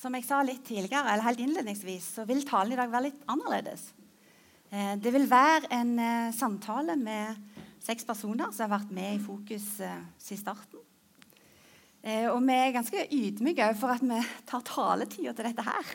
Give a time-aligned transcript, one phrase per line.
[0.00, 3.24] som jeg sa litt tidligere, eller helt innledningsvis, så vil talen i dag være litt
[3.28, 3.90] annerledes.
[4.72, 9.20] Eh, det vil være en eh, samtale med seks personer som har vært med i
[9.20, 10.86] Fokus eh, siden starten.
[12.00, 14.16] Og vi er ganske ydmyke for at vi
[14.48, 15.90] tar taletida til dette her.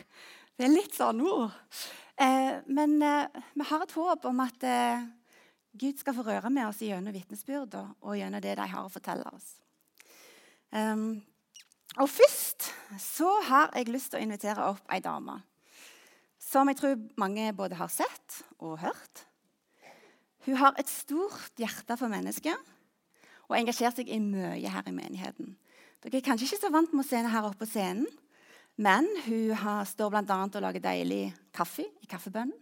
[0.54, 1.56] Det er litt sånn ord.
[2.70, 4.66] Men vi har et håp om at
[5.74, 9.26] Gud skal få røre med oss gjennom vitnesbyrda og gjennom det de har å fortelle
[9.34, 9.50] oss.
[11.98, 12.70] Og først
[13.02, 15.40] så har jeg lyst til å invitere opp ei dame
[16.46, 19.24] som jeg tror mange både har sett og hørt.
[20.46, 22.54] Hun har et stort hjerte for mennesker
[23.46, 25.56] og engasjerer seg i mye her i menigheten.
[26.04, 28.06] Dere er kanskje ikke så vant med å se henne her oppe på scenen,
[28.76, 30.38] men hun har, står bl.a.
[30.44, 32.54] og lager deilig kaffe i kaffebønnen.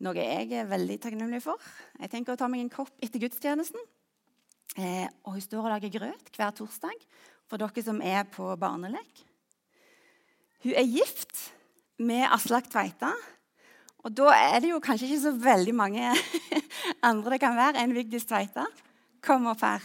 [0.00, 1.60] Noe jeg er veldig takknemlig for.
[2.00, 3.82] Jeg tenker å ta meg en kopp etter gudstjenesten.
[4.80, 7.02] Eh, og hun står og lager grøt hver torsdag
[7.50, 9.24] for dere som er på barnelek.
[10.62, 11.48] Hun er gift
[11.98, 13.10] med Aslak Tveita.
[14.04, 16.12] Og da er det jo kanskje ikke så veldig mange
[17.10, 18.68] andre det kan være enn Vigdis Tveita.
[19.24, 19.82] Kom opp her.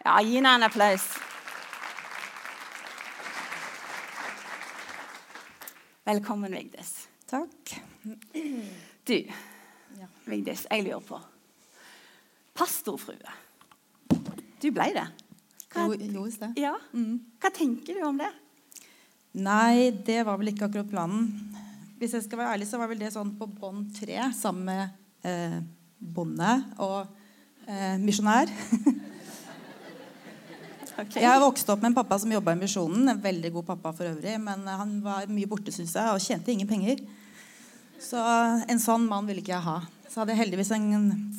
[0.00, 1.04] Ja, gi henne en applaus.
[6.08, 6.94] Velkommen, Vigdis.
[7.30, 7.76] Takk.
[9.06, 9.16] Du,
[10.24, 11.20] Vigdis, jeg lurer på
[12.56, 13.36] Pastorfrue.
[14.60, 15.10] Du ble det.
[15.70, 16.50] Hva, jo, jo, det.
[16.58, 16.72] Ja.
[16.90, 17.20] Mm.
[17.38, 18.30] Hva tenker du om det?
[19.38, 21.28] Nei, det var vel ikke akkurat planen.
[22.00, 25.28] Hvis jeg skal være ærlig, så var vel det sånn på bånd tre sammen med
[25.28, 25.60] eh,
[26.00, 27.04] bonde og
[27.68, 28.50] eh, misjonær.
[31.04, 31.22] okay.
[31.22, 33.06] Jeg vokste opp med en pappa som jobba i Misjonen.
[33.12, 34.34] En veldig god pappa for øvrig.
[34.42, 37.04] Men han var mye borte, syns jeg, og tjente ingen penger.
[38.00, 39.78] Så en sånn mann ville ikke jeg ha.
[40.10, 40.88] Så hadde jeg heldigvis en,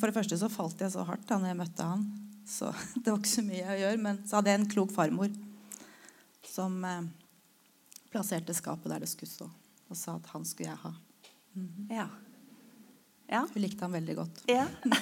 [0.00, 2.21] For det første så falt jeg så hardt da når jeg møtte han.
[2.46, 4.02] Så det var ikke så mye å gjøre.
[4.02, 5.32] Men så hadde jeg en klok farmor
[6.52, 7.02] som eh,
[8.12, 9.48] plasserte skapet der det skulle stå,
[9.88, 10.92] og sa at han skulle jeg ha.
[11.54, 11.94] Mm -hmm.
[11.94, 12.08] ja.
[13.28, 13.46] ja.
[13.54, 14.42] Hun likte han veldig godt.
[14.48, 14.66] Ja.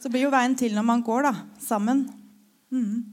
[0.00, 1.34] så blir jo veien til når man går, da.
[1.58, 2.10] Sammen.
[2.70, 3.04] Mm.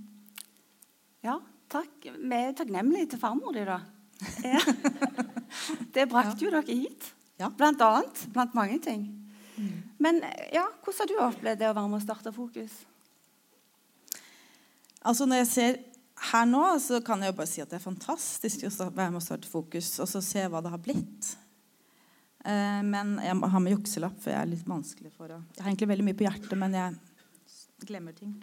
[1.21, 1.39] Ja,
[1.69, 1.89] takk.
[2.03, 3.79] Vi er takknemlige til farmor di, da.
[4.43, 4.59] Ja.
[5.93, 7.13] Det brakte jo dere hit.
[7.57, 8.27] Blant annet.
[8.33, 9.26] Blant mange ting.
[9.57, 9.81] Mm.
[9.97, 10.21] Men
[10.53, 12.79] ja, hvordan har du opplevd det å være med å starte Fokus?
[15.07, 15.79] Altså Når jeg ser
[16.31, 19.21] her nå, så kan jeg jo bare si at det er fantastisk å være med
[19.21, 21.35] å starte Fokus og så se hva det har blitt.
[22.47, 25.71] Eh, men jeg har med jukselapp, for jeg er litt vanskelig for å Jeg har
[25.71, 28.35] egentlig veldig mye på hjertet, men jeg glemmer ting.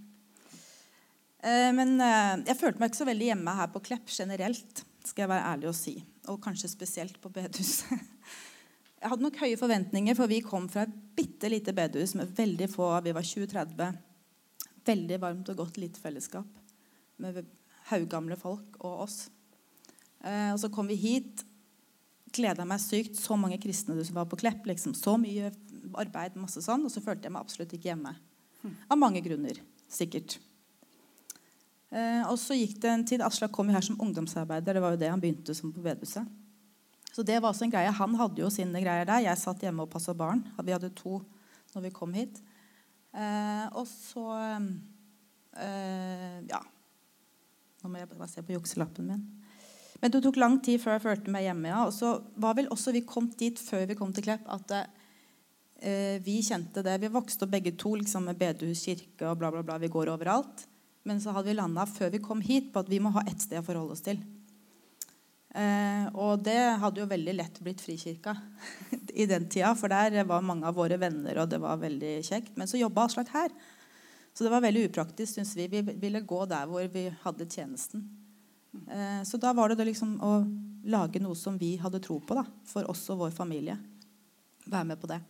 [1.44, 5.26] Eh, men eh, jeg følte meg ikke så veldig hjemme her på Klepp generelt, skal
[5.26, 5.98] jeg være ærlig og si.
[6.32, 8.10] Og kanskje spesielt på bedehuset.
[9.04, 12.70] Jeg hadde nok høye forventninger, for vi kom fra et bitte lite bedehus med veldig
[12.72, 13.98] få Vi var 20-30.
[14.88, 16.48] Veldig varmt og godt lite fellesskap
[17.20, 17.42] med
[17.91, 19.19] haugamle folk og oss.
[20.25, 21.44] Eh, og så kom vi hit.
[22.32, 23.20] Gleda meg sykt.
[23.20, 24.65] Så mange kristne som var på Klepp.
[24.72, 24.97] Liksom.
[24.97, 25.53] Så mye
[26.00, 26.86] arbeid, masse sånn.
[26.88, 28.15] Og så følte jeg meg absolutt ikke hjemme.
[28.88, 29.60] Av mange grunner.
[29.92, 30.38] Sikkert.
[31.92, 33.26] Eh, og så gikk det en tid.
[33.28, 34.81] Aslak kom jo her som ungdomsarbeider.
[34.81, 36.25] Det var jo det han begynte som på bedehuset.
[37.14, 37.92] Så det var også en greie.
[37.94, 39.22] Han hadde jo sine greier der.
[39.28, 40.42] Jeg satt hjemme og passa barn.
[40.58, 41.20] Vi hadde to
[41.75, 42.41] når vi kom hit.
[43.14, 44.26] Eh, og så
[45.54, 46.60] eh, Ja.
[47.82, 49.24] Nå må jeg bare se på jukselappen min.
[50.00, 51.70] Men det tok lang tid før jeg følte meg hjemme.
[51.70, 51.84] ja.
[51.86, 56.16] Og så var vel også vi kom dit før vi kom til Klepp, at eh,
[56.24, 56.97] vi kjente det.
[57.00, 59.78] Vi vokste opp begge to liksom, med bedehus, kirke og bla, bla, bla.
[59.78, 60.66] Vi går overalt.
[61.04, 63.44] Men så hadde vi landa før vi kom hit, på at vi må ha ett
[63.44, 64.19] sted å forholde oss til.
[65.54, 68.32] Eh, og det hadde jo veldig lett blitt Frikirka
[69.22, 72.56] i den tida, for der var mange av våre venner, og det var veldig kjekt.
[72.59, 73.54] Men så jobba Aslak her.
[74.34, 75.69] Så det var veldig upraktisk, syns vi.
[75.70, 78.03] Vi ville gå der hvor vi hadde tjenesten.
[78.91, 80.34] Eh, så da var det liksom å
[80.91, 83.78] lage noe som vi hadde tro på, da, for oss og vår familie.
[84.66, 85.21] Være med på det.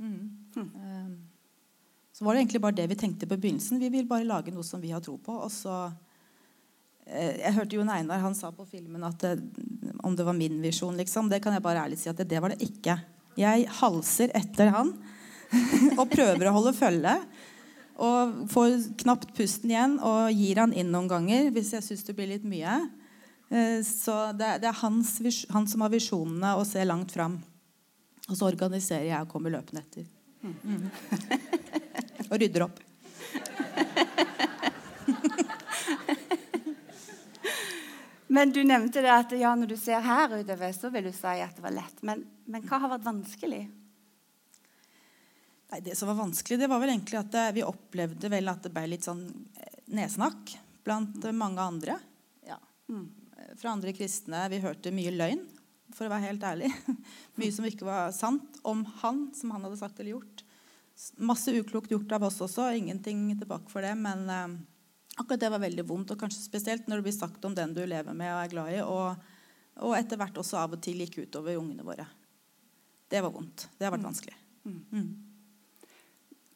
[0.00, 0.18] Mm.
[0.56, 1.14] Mm.
[2.10, 3.78] Så var det egentlig bare det vi tenkte på i begynnelsen.
[3.78, 5.38] Vi vil bare lage noe som vi har tro på.
[5.44, 6.09] og så Eh,
[7.10, 9.32] jeg hørte Jon Einar han sa på filmen at det,
[10.06, 10.96] om det var min visjon.
[10.98, 12.98] Liksom, det kan jeg bare ærlig si at det, det var det ikke.
[13.40, 14.92] Jeg halser etter han
[16.00, 17.16] og prøver å holde følge.
[18.00, 22.16] Og får knapt pusten igjen og gir han inn noen ganger hvis jeg syns det
[22.16, 22.78] blir litt mye.
[23.50, 25.16] Eh, så det, det er hans,
[25.50, 27.40] han som har visjonene og ser langt fram.
[28.30, 30.06] Og så organiserer jeg og kommer løpende etter.
[30.40, 30.86] Mm.
[32.30, 32.80] og rydder opp.
[38.30, 41.30] Men du nevnte det at ja, når du ser her utover, så vil du si
[41.42, 41.96] at det var lett.
[42.06, 43.64] Men, men hva har vært vanskelig?
[45.70, 48.62] Nei, Det som var vanskelig, det var vel egentlig at det, vi opplevde vel at
[48.62, 49.24] det ble litt sånn
[49.58, 50.54] eh, nedsnakk
[50.86, 51.98] blant eh, mange andre.
[52.46, 52.60] Ja.
[52.86, 53.08] Mm.
[53.58, 54.46] Fra andre kristne.
[54.54, 55.42] Vi hørte mye løgn,
[55.90, 56.70] for å være helt ærlig.
[57.42, 60.46] mye som ikke var sant om han, som han hadde sagt eller gjort.
[61.18, 62.70] Masse uklokt gjort av oss også.
[62.78, 63.96] Ingenting tilbake for det.
[63.98, 64.60] Men eh,
[65.20, 67.82] akkurat det var veldig vondt, og kanskje spesielt når det blir sagt om den du
[67.84, 69.08] lever med og er glad i, og,
[69.86, 72.06] og etter hvert også av og til gikk utover ungene våre.
[73.10, 73.68] Det var vondt.
[73.76, 74.36] Det har vært vanskelig.
[74.64, 75.12] Mm.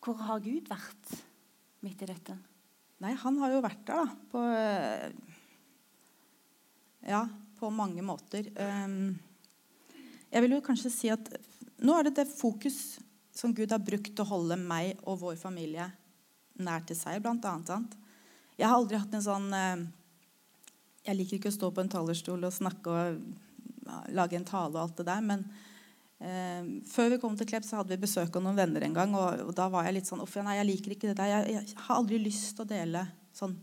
[0.05, 1.15] Hvor har Gud vært
[1.85, 2.37] midt i dette?
[3.03, 4.07] Nei, han har jo vært der, da.
[4.31, 5.09] På, eh,
[7.11, 7.25] ja,
[7.59, 8.47] på mange måter.
[8.55, 9.17] Um,
[10.31, 11.29] jeg vil jo kanskje si at
[11.85, 12.99] nå er det det fokus
[13.35, 15.89] som Gud har brukt til å holde meg og vår familie
[16.63, 17.73] nær til seg, blant annet.
[17.73, 17.97] Sant?
[18.59, 19.85] Jeg har aldri hatt en sånn eh,
[21.09, 23.23] Jeg liker ikke å stå på en talerstol og snakke og
[24.15, 25.43] lage en tale og alt det der, men
[26.25, 29.13] eh, før vi kom til Klepp, så hadde vi besøk av noen venner en gang,
[29.19, 31.51] og, da var jeg litt sånn Uff, nei, jeg liker ikke det der.
[31.51, 33.05] Jeg har aldri lyst til å dele
[33.35, 33.59] sånn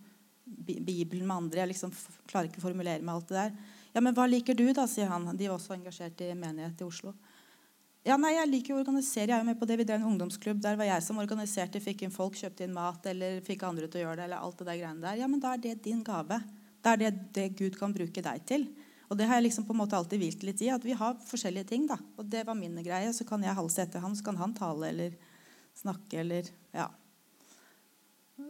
[0.45, 1.63] Bibelen med andre.
[1.63, 1.93] Jeg liksom
[2.29, 3.77] klarer ikke å formulere meg alt det der.
[3.95, 5.29] Ja, men hva liker du, da, sier han.
[5.37, 7.15] De var også engasjert i menighet i Oslo.
[8.01, 9.27] Ja, nei, Jeg liker å organisere.
[9.29, 9.75] Jeg er jo med på det.
[9.77, 10.61] Vi drev en ungdomsklubb.
[10.63, 14.01] Der var jeg som organiserte, fikk inn folk, kjøpte inn mat eller fikk andre til
[14.01, 14.23] å gjøre det.
[14.25, 15.19] eller alt det der greiene der.
[15.19, 16.39] Ja, men da er det din gave.
[16.81, 18.65] Da er det det Gud kan bruke deg til.
[19.07, 20.71] Og det har jeg liksom på en måte alltid hvilt litt i.
[20.73, 21.85] At vi har forskjellige ting.
[21.85, 21.99] da.
[22.17, 23.13] Og det var min greie.
[23.13, 25.13] Så kan jeg halse etter han, så kan han tale eller
[25.77, 26.89] snakke eller Ja.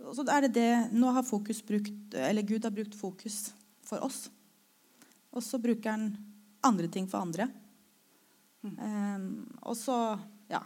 [0.07, 3.51] Og så er det det Nå har fokus brukt, eller Gud har brukt fokus
[3.83, 4.29] for oss.
[5.33, 6.15] Og så bruker han
[6.63, 7.49] andre ting for andre.
[8.63, 10.19] Ehm, og så
[10.49, 10.61] Ja.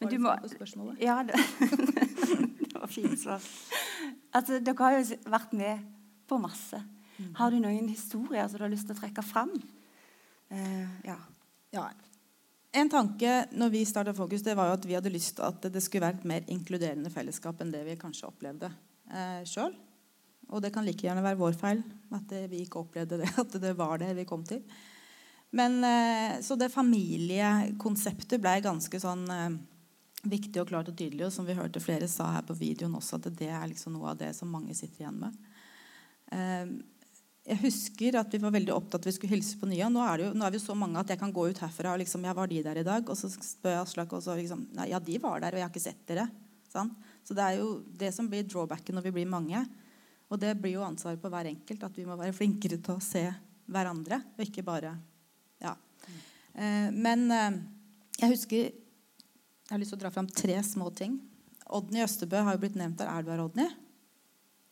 [0.00, 0.98] Men Var du må spørsmålet?
[1.00, 1.34] Ja, det,
[2.58, 3.42] det var fint svar.
[4.34, 5.84] Altså, dere har jo vært med
[6.26, 6.80] på masse.
[7.38, 9.52] Har du noen historier som du har lyst til å trekke fram?
[10.50, 11.18] Uh, ja.
[11.72, 11.84] Ja.
[12.72, 15.68] En tanke når vi starta Fokus, det var jo at vi hadde lyst til at
[15.72, 18.70] det skulle være et mer inkluderende fellesskap enn det vi kanskje opplevde
[19.12, 19.74] eh, sjøl.
[20.52, 21.82] Og det kan like gjerne være vår feil
[22.16, 24.64] at vi ikke opplevde det, at det var det vi kom til.
[25.52, 29.58] Men, eh, så det familiekonseptet ble ganske sånn eh,
[30.22, 31.26] viktig og klart og tydelig.
[31.26, 34.14] Og som vi hørte flere sa her på videoen også, at det er liksom noe
[34.14, 35.36] av det som mange sitter igjen med.
[36.32, 36.72] Eh,
[37.42, 39.90] jeg husker at vi var veldig opptatt at vi skulle hilse på nye.
[39.90, 42.00] Nå er, jo, nå er vi så mange at jeg kan gå ut herfra og
[42.00, 43.02] liksom, Jeg var de der i dag?
[43.02, 45.66] Og så spør jeg Aslak, og så liksom, nei, ja, de var der, og jeg
[45.66, 46.28] har ikke sett dere.
[46.72, 46.96] Sant?
[47.26, 49.66] Så det er jo det som blir drawbacken når vi blir mange.
[50.32, 53.04] Og det blir jo ansvaret på hver enkelt, at vi må være flinkere til å
[53.04, 53.26] se
[53.72, 54.94] hverandre, og ikke bare
[55.62, 55.76] Ja.
[56.54, 57.60] Eh, men eh,
[58.20, 61.16] jeg husker Jeg har lyst til å dra fram tre små ting.
[61.72, 63.08] Odny Østebø har jo blitt nevnt der.
[63.08, 63.64] Er du her, Odny?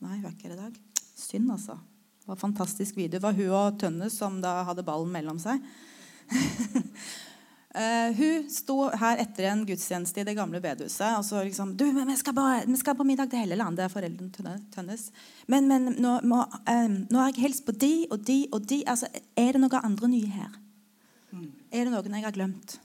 [0.04, 0.76] Nei, hun er ikke her i dag.
[1.16, 1.78] Synd, altså.
[2.20, 3.14] Det var en fantastisk video.
[3.14, 5.62] Det var hun og Tønnes som da hadde ballen mellom seg.
[7.72, 11.16] Uh, hun sto her etter en gudstjeneste i det gamle bedehuset.
[11.16, 13.92] Og så liksom du, men vi skal, bare, vi skal på middag til hele landet,
[13.92, 15.08] foreldrene til Tønnes.
[15.48, 18.82] Men, men nå, må, eh, nå har jeg helst på de og de og de.
[18.84, 20.52] Altså, er det noen andre nye her?
[21.70, 22.78] Er det noen jeg har glemt?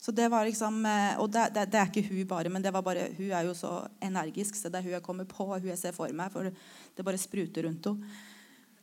[0.00, 2.70] Så det var liksom, eh, og det, det, det er ikke hun bare, men det
[2.72, 3.72] var bare, hun er jo så
[4.04, 6.30] energisk, så det er hun jeg kommer på, og hun jeg ser for meg.
[6.30, 8.18] For det bare spruter rundt henne.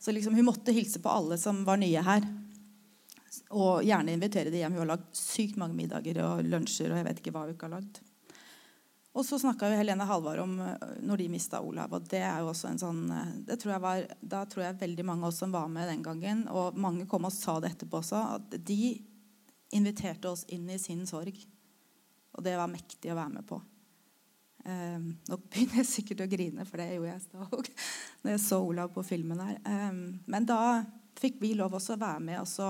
[0.04, 2.26] Så liksom, hun måtte hilse på alle som var nye her.
[3.56, 4.74] Og gjerne invitere de hjem.
[4.76, 6.92] Hun har lagd sykt mange middager og lunsjer.
[6.92, 8.02] og jeg vet ikke hva hun ikke har lagd.
[9.14, 11.92] Og så snakka Helene Halvard om eh, når de mista Olav.
[11.94, 14.80] og det er jo også en sånn, eh, det tror jeg var, Da tror jeg
[14.80, 17.72] veldig mange av oss som var med den gangen, og mange kom og sa det
[17.72, 18.98] etterpå også, at de
[19.74, 21.36] inviterte oss inn i sin sorg.
[22.34, 23.60] Og det var mektig å være med på.
[24.64, 27.66] Um, nå begynner jeg sikkert å grine, for det gjorde jeg stad òg.
[28.24, 29.56] Når jeg så Olav på filmen her.
[29.68, 30.60] Um, men da
[31.20, 32.68] fikk vi lov også å være med og så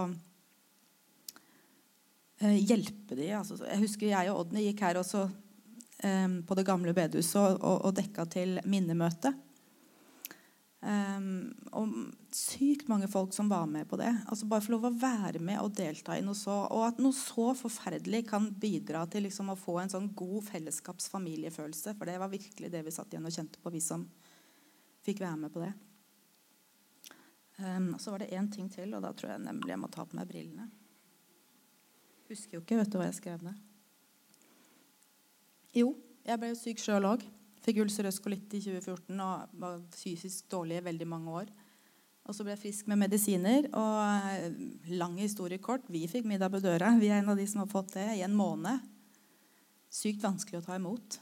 [2.42, 3.30] uh, hjelpe de.
[3.38, 7.76] Altså, jeg husker jeg og Odny gikk her også um, på det gamle bedehuset og,
[7.78, 9.30] og, dekka til minnemøte.
[10.84, 11.92] Um, og
[12.36, 14.10] sykt mange folk som var med på det.
[14.28, 17.16] Altså Bare få lov å være med og delta i noe så Og at noe
[17.16, 21.94] så forferdelig kan bidra til liksom å få en sånn god fellesskapsfamiliefølelse.
[21.96, 24.04] For det var virkelig det vi satt igjen og kjente på, vi som
[25.04, 25.72] fikk være med på det.
[27.64, 30.04] Um, så var det én ting til, og da tror jeg nemlig jeg må ta
[30.04, 30.68] på meg brillene.
[32.28, 33.56] Husker jo ikke vet du hva jeg skrev ned.
[35.74, 35.94] Jo,
[36.28, 37.24] jeg ble jo syk sjøl òg.
[37.64, 41.52] Fikk ulcerøs kolitt i 2014 og var fysisk dårlig i veldig mange år.
[42.24, 43.68] Og så ble jeg frisk med medisiner.
[43.76, 43.98] Og
[44.32, 45.84] eh, lang historie kort.
[45.92, 46.92] Vi fikk middag på døra.
[47.00, 48.84] Vi er en av de som har fått det i en måned.
[49.92, 51.20] Sykt vanskelig å ta imot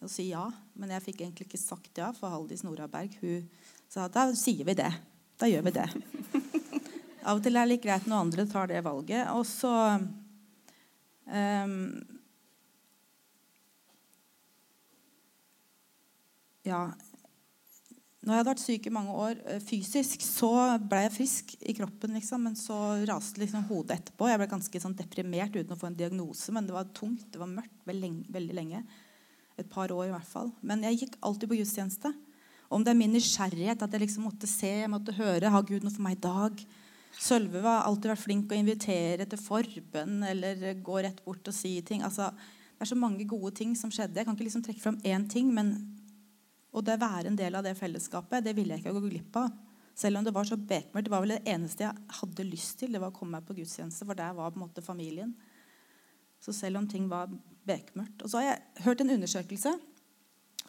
[0.00, 0.46] og si ja.
[0.80, 3.44] Men jeg fikk egentlig ikke sagt ja, for Haldis Noraberg hun
[3.90, 4.90] sa at da sier vi det.
[5.40, 5.88] Da gjør vi det.
[7.28, 9.28] Av og til er det litt greit når andre tar det valget.
[9.36, 9.72] Og så
[11.28, 11.76] um,
[16.70, 16.84] Ja
[18.20, 20.50] når jeg hadde vært syk i mange år eh, fysisk, så
[20.84, 22.12] ble jeg frisk i kroppen.
[22.18, 22.76] Liksom, men så
[23.08, 24.26] raste liksom hodet etterpå.
[24.28, 26.52] Jeg ble ganske sånn, deprimert uten å få en diagnose.
[26.52, 28.82] Men det var tungt, det var mørkt veldig lenge.
[29.56, 30.50] Et par år i hvert fall.
[30.60, 32.12] Men jeg gikk alltid på gudstjeneste.
[32.68, 35.82] Om det er min nysgjerrighet at jeg liksom måtte se, jeg måtte høre Har Gud
[35.82, 36.60] noe for meg i dag?
[37.20, 41.72] Sølve har alltid vært flink å invitere til forbønn eller gå rett bort og si
[41.88, 42.04] ting.
[42.06, 42.28] Altså,
[42.76, 44.20] det er så mange gode ting som skjedde.
[44.20, 45.72] Jeg kan ikke liksom trekke fram én ting, men
[46.70, 49.38] og det å være en del av det fellesskapet, det ville jeg ikke gå glipp
[49.40, 49.50] av.
[50.00, 51.08] Selv om det var så bekmørkt.
[51.08, 52.92] Det var vel det eneste jeg hadde lyst til.
[52.92, 55.34] det var å komme meg på gudstjeneste, For der var på en måte familien.
[56.40, 57.28] Så selv om ting var
[57.66, 58.22] bekmørkt.
[58.22, 59.74] Og så har jeg hørt en undersøkelse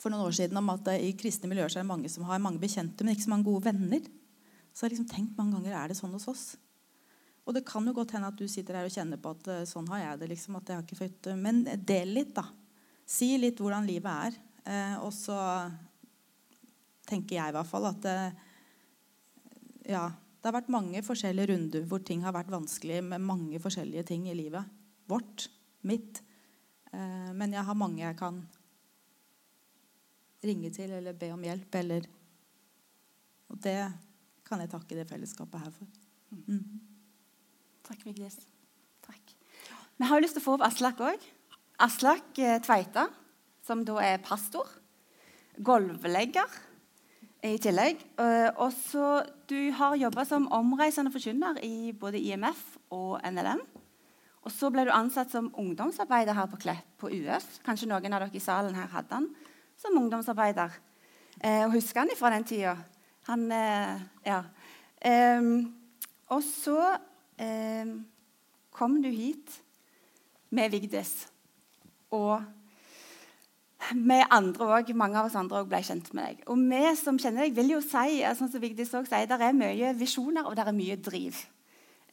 [0.02, 2.42] for noen år siden om at i kristne miljøer så er det mange som har
[2.42, 4.02] mange bekjente, men ikke så mange gode venner.
[4.74, 6.46] Så jeg har liksom tenkt mange ganger er det sånn hos oss.
[7.46, 9.68] Og det kan jo godt hende at du sitter her og kjenner på at eh,
[9.70, 10.30] sånn har jeg det.
[10.34, 12.46] liksom, at jeg har ikke født, Men del litt, da.
[13.06, 14.38] Si litt hvordan livet er.
[14.66, 15.38] Eh, og så
[17.10, 18.18] tenker jeg i hvert fall at det,
[19.92, 20.06] ja,
[20.42, 24.28] det har vært mange forskjellige runder hvor ting har vært vanskelig med mange forskjellige ting
[24.30, 24.66] i livet.
[25.10, 25.50] Vårt,
[25.86, 26.22] mitt.
[26.92, 28.40] Eh, men jeg har mange jeg kan
[30.46, 31.78] ringe til eller be om hjelp.
[31.82, 32.08] Eller,
[33.54, 33.78] og det
[34.48, 35.94] kan jeg takke det fellesskapet her for.
[36.32, 36.82] Mm.
[37.86, 38.40] Takk, Vigdis.
[39.06, 39.36] Takk.
[40.02, 41.30] Vi har lyst til å få opp Aslak òg.
[41.82, 43.08] Aslak eh, Tveita,
[43.66, 44.70] som da er pastor.
[45.62, 46.50] Gulvlegger
[47.42, 48.02] i tillegg.
[48.22, 53.60] Eh, og så Du har jobba som omreisende forkynner i både IMF og NLM.
[54.46, 57.60] Og så ble du ansatt som ungdomsarbeider her på Klepp, på UF.
[57.66, 59.28] Kanskje noen av dere i salen her hadde han
[59.78, 60.72] som ungdomsarbeider.
[61.42, 62.78] Eh, og husker han fra den tida.
[63.28, 64.44] Han eh, Ja.
[66.32, 66.78] Og så
[68.72, 69.56] kom du hit
[70.54, 71.26] med Vigdis.
[72.14, 72.44] Og
[73.90, 76.44] vi andre også, mange av oss andre ble kjent med deg.
[76.54, 79.58] Og vi som kjenner deg, vil jo si sånn som Vigdis også sier, det er
[79.58, 81.40] mye visjoner og det er mye driv.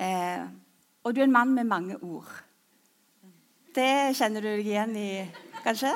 [0.01, 0.45] Eh,
[1.05, 2.31] og du er en mann med mange ord.
[3.75, 5.11] Det kjenner du deg igjen i,
[5.63, 5.93] kanskje?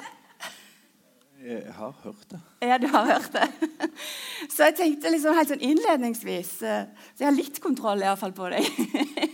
[1.43, 2.38] Jeg har hørt det.
[2.62, 3.49] Ja, du har hørt det.
[4.52, 8.21] Så jeg tenkte liksom helt sånn innledningsvis eh, Så jeg har litt kontroll i hvert
[8.21, 8.69] fall på deg.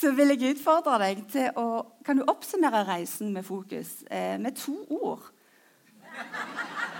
[0.00, 1.66] Så vil jeg utfordre deg til å
[2.06, 5.26] Kan du oppsummere reisen med fokus eh, med to ord?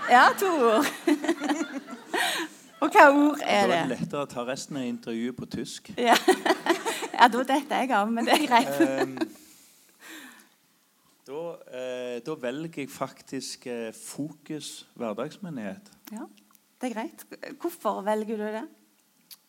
[0.09, 0.87] Ja, to ord.
[2.81, 3.75] Og hva ord er det?
[3.75, 5.91] Det er lettere å ta resten av intervjuet på tysk.
[6.01, 6.15] Ja,
[7.13, 8.79] ja da detter jeg av, men det er greit.
[8.81, 9.11] Um,
[11.29, 15.91] da, eh, da, velger jeg faktisk eh, fokus hverdagsmenighet.
[16.15, 16.25] Ja,
[16.81, 17.25] det er greit.
[17.61, 18.65] Hvorfor velger du det?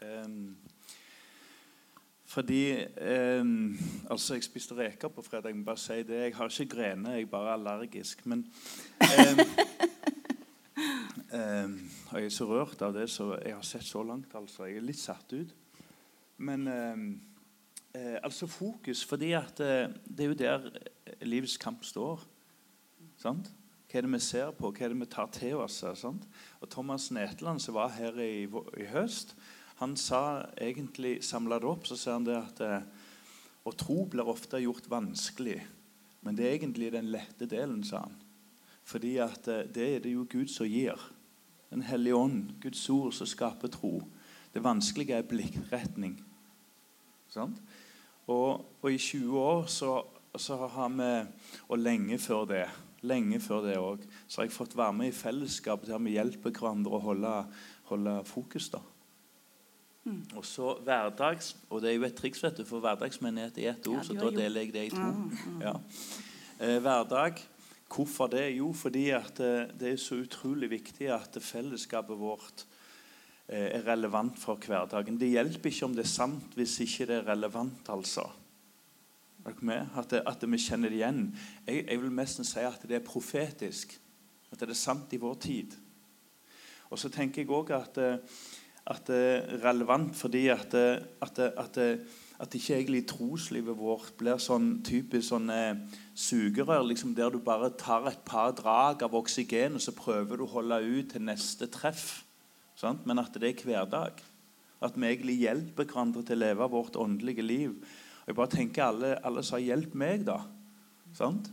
[0.05, 0.37] Um,
[2.33, 3.45] fordi eh,
[4.11, 5.55] Altså, jeg spiste reker på fredag.
[5.57, 6.21] Må bare si det.
[6.25, 8.27] Jeg har ikke grener, jeg er bare allergisk.
[8.27, 8.47] Men
[12.13, 14.35] Og jeg er så rørt av det så jeg har sett så langt.
[14.35, 14.65] altså.
[14.69, 15.55] Jeg er litt satt ut.
[16.37, 20.71] Men eh, altså fokus, fordi at eh, det er jo der
[21.25, 22.25] livets kamp står.
[23.21, 23.53] Sant?
[23.89, 25.83] Hva er det vi ser på, hva er det vi tar til oss?
[26.01, 26.25] Sant?
[26.61, 29.37] Og Thomas Netland, som var her i, i høst,
[29.83, 32.85] han sa egentlig, samla det opp, så sa han det at eh,
[33.67, 35.59] å tro blir ofte gjort vanskelig.
[36.23, 38.15] Men det er egentlig den lette delen, sa han.
[38.87, 40.99] Fordi at eh, det er det jo Gud som gir.
[41.73, 43.97] Den hellige ånd, Guds ord, som skaper tro.
[44.55, 46.19] Det vanskelige er blikkretning.
[47.33, 47.59] Sant?
[48.31, 50.01] Og, og, i 20 år så
[50.33, 51.09] så har vi,
[51.69, 52.63] og lenge før det
[53.03, 56.55] lenge før det òg, så har jeg fått være med i fellesskap der vi hjelper
[56.55, 57.33] hverandre å holde,
[57.91, 58.71] holde fokus.
[58.71, 58.81] da.
[60.05, 60.23] Mm.
[60.35, 63.87] Og så hverdags, og det er jo et triks vet du, for hverdagsmenighet i ett
[63.87, 65.03] ord, ja, så da deler jeg det i to.
[65.03, 65.61] Mm, mm.
[65.63, 65.75] Ja.
[66.59, 67.39] Eh, hverdag,
[67.87, 68.49] hvorfor det?
[68.57, 72.65] Jo, fordi at eh, det er så utrolig viktig at fellesskapet vårt
[73.47, 75.21] eh, er relevant for hverdagen.
[75.21, 77.89] Det hjelper ikke om det er sant hvis ikke det er relevant.
[77.89, 78.27] altså.
[79.45, 81.25] At, det, at vi kjenner det igjen.
[81.67, 83.95] Jeg, jeg vil nesten si at det er profetisk.
[84.53, 85.75] At det er sant i vår tid.
[86.91, 87.99] Og så tenker jeg òg at,
[88.87, 91.79] at, det er relevant fordi at, at, at,
[92.43, 95.53] at ikke egentlig troslivet vårt blir sånn typisk sånn
[96.19, 100.47] sugerør liksom der du bare tar et par drag av oksygen og så prøver du
[100.49, 102.25] å holde ut til neste treff.
[102.75, 103.07] Sant?
[103.07, 104.19] Men at det er hverdag.
[104.83, 107.77] At vi egentlig hjelper hverandre til å leve vårt åndelige liv
[108.23, 110.41] og jeg bare tenker alle, alle sa 'hjelp meg', da.
[111.13, 111.51] Sant?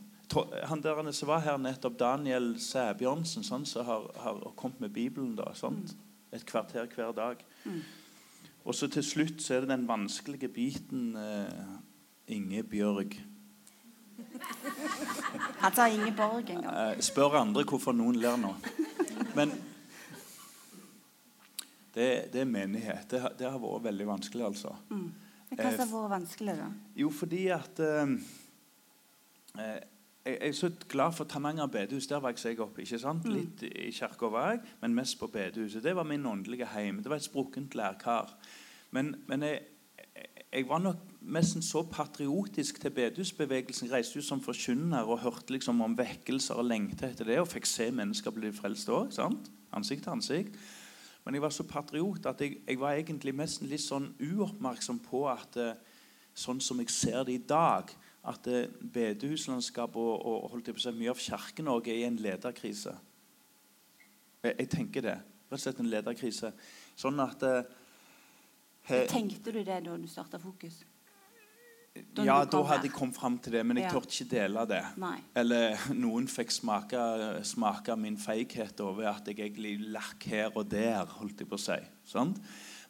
[0.63, 5.35] Han der som var her nettopp, Daniel Sæbjørnsen, sånn, som har, har, kommet med Bibelen.
[5.35, 5.95] da, sant?
[6.33, 7.39] Et kvarter hver dag.
[7.65, 7.79] Mm.
[8.65, 11.71] Og så til slutt så er det den vanskelige biten eh,
[12.35, 13.15] Ingebjørg.
[15.63, 16.75] Han sa Ingeborg en gang.
[16.93, 18.51] Eh, spør andre hvorfor noen ler nå.
[19.35, 19.53] Men
[21.95, 23.07] det, det er menighet.
[23.11, 24.75] Det, har- det har vært veldig vanskelig, altså.
[24.93, 25.07] Mm.
[25.49, 26.67] Hva har vært vanskelig, da?
[27.01, 28.11] Jo, fordi at eh,
[29.57, 29.79] eh,
[30.25, 32.07] jeg jeg er så glad for Tananger bedehus.
[32.07, 32.79] Der vokste jeg opp.
[32.79, 33.25] ikke sant?
[33.25, 33.31] Mm.
[33.33, 35.83] Litt i kirka var jeg, men mest på bedehuset.
[35.83, 36.97] Det var min åndelige heim.
[36.97, 38.35] Det var et sprukkent lærkar.
[38.91, 39.59] Men, men jeg,
[40.53, 43.87] jeg- var nok nesten så patriotisk til bedehusbevegelsen.
[43.87, 47.39] Jeg reiste ut som forkynner og hørte liksom om vekkelser og lengte etter det.
[47.39, 49.13] Og fikk se mennesker bli frelst òg.
[49.73, 50.55] Ansikt til ansikt.
[51.25, 55.27] Men jeg var så patriot at jeg, jeg var egentlig nesten litt sånn uoppmerksom på
[55.29, 55.73] at eh,
[56.33, 57.91] sånn som jeg ser det i dag,
[58.23, 62.93] at eh, bedehuslandskapet og, og holdt på seg, mye av Kirke-Norge er i en lederkrise.
[64.43, 65.17] Jeg, jeg tenker det.
[65.49, 66.51] Rett og slett en lederkrise.
[66.99, 67.63] Sånn at eh,
[68.91, 70.81] he- Tenkte du det da du starta Fokus?
[72.13, 73.91] da Ja, da hadde jeg kommet fram til det, men jeg Ja.
[73.95, 74.83] turte ikke dele det.
[75.01, 75.17] Nei.
[75.35, 75.73] Eller
[76.05, 76.99] noen fikk smake,
[77.43, 81.05] smake min feighet over at jeg egentlig lakk her og der.
[81.17, 81.79] holdt jeg på å si.
[82.05, 82.37] Sant?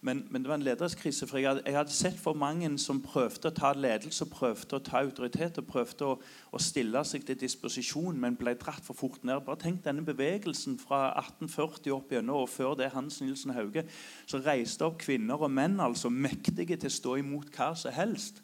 [0.01, 1.27] Men, men det var en lederskrise.
[1.27, 4.84] for jeg hadde, jeg hadde sett for mange som prøvde å ta ledelse, prøvde å
[4.84, 6.13] ta autoritet og prøvde å,
[6.56, 9.44] å stille seg til disposisjon, men ble dratt for fort ned.
[9.44, 13.84] Bare tenk denne bevegelsen fra 1840 opp gjennom, og før det Hans Nilsen Hauge,
[14.24, 18.39] som reiste opp kvinner og menn altså mektige til å stå imot hva som helst.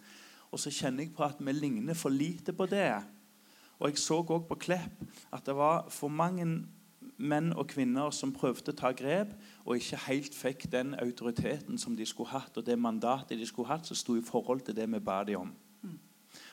[0.51, 2.89] Og så kjenner jeg på at vi ligner for lite på det.
[3.79, 6.65] Og jeg så òg på Klepp at det var for mange
[7.15, 9.31] menn og kvinner som prøvde å ta grep,
[9.65, 13.69] og ikke helt fikk den autoriteten som de skulle hatt, og det mandatet de skulle
[13.71, 15.55] hatt, som sto i forhold til det vi ba de om.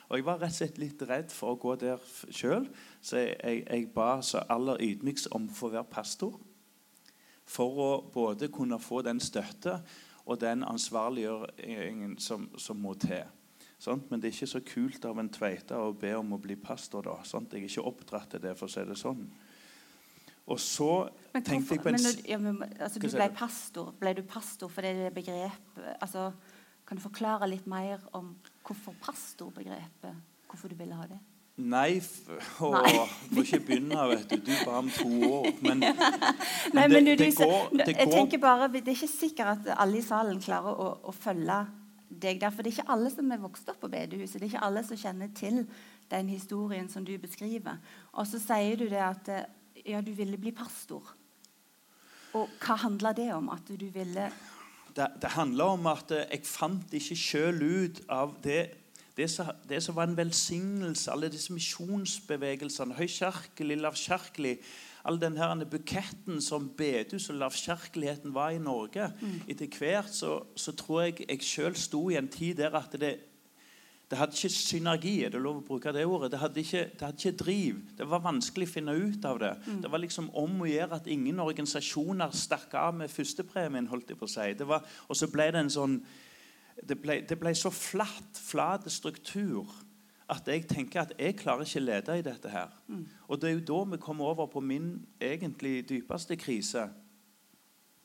[0.09, 2.67] Og Jeg var rett og slett litt redd for å gå der sjøl,
[3.01, 6.35] så jeg, jeg, jeg ba så aller ydmykst om å få være pastor.
[7.49, 9.79] For å både kunne få den støtte
[10.25, 13.25] og den ansvarliggjøringen som, som må til.
[13.81, 14.05] Sånt?
[14.11, 17.03] Men det er ikke så kult av en tveite å be om å bli pastor.
[17.03, 17.17] da.
[17.27, 17.51] Sånt?
[17.51, 19.25] Jeg er ikke oppdratt til det, for å si det sånn.
[20.47, 23.93] Og så Men, tenkte jeg på en men ja, men, altså, du ble pastor.
[23.99, 26.31] Ble du pastor fordi det begrepet begrep altså,
[26.87, 28.33] Kan du forklare litt mer om
[28.67, 30.17] hvorfor pastorbegrepet
[30.49, 31.19] Hvorfor du ville ha det?
[31.55, 31.99] Nei,
[32.65, 32.91] å, Nei.
[33.29, 34.39] må ikke begynne, vet du.
[34.41, 35.51] Du ba om to år.
[35.61, 35.83] Men,
[36.73, 39.99] Nei, det- du, det går- det jeg tenker bare, Det er ikke sikkert at alle
[39.99, 41.59] i salen klarer å, å følge
[42.09, 42.49] deg der.
[42.49, 44.39] For det er ikke alle som er vokst opp på bedehuset.
[44.41, 45.61] Det er ikke alle som kjenner til
[46.09, 47.77] den historien som du beskriver.
[48.17, 49.45] Og så sier du det at eh,
[49.85, 51.13] ja, du ville bli pastor.
[52.33, 53.51] Og hva handla det om?
[53.53, 54.29] At du ville
[54.93, 58.63] det, det handler om at eh, jeg fant ikke sjøl ut av det
[59.13, 64.55] det som, det som var en velsignelse, alle disse misjonsbevegelsene, høykirkelig, lavkirkelig
[65.03, 69.09] All den her buketten som bedehus og lavkirkeligheten var i Norge.
[69.51, 73.17] Etter hvert så, så tror jeg jeg sjøl sto i en tid der at det,
[74.13, 75.13] det hadde ikke synergi.
[75.25, 76.27] Er det lov å bruke det ordet?
[76.29, 77.79] Det hadde, ikke, det hadde ikke driv.
[77.97, 79.49] Det var vanskelig å finne ut av det.
[79.81, 83.89] Det var liksom om å gjøre at ingen organisasjoner stakk av med førstepremien.
[83.89, 84.51] holdt jeg på å si.
[84.59, 85.97] Det var, og så ble det en sånn
[86.83, 89.69] det ble, det ble så flatt, flat struktur
[90.29, 92.69] at jeg tenker at jeg klarer ikke å lede i dette her.
[93.27, 96.85] Og det er jo da vi kommer over på min egentlig dypeste krise.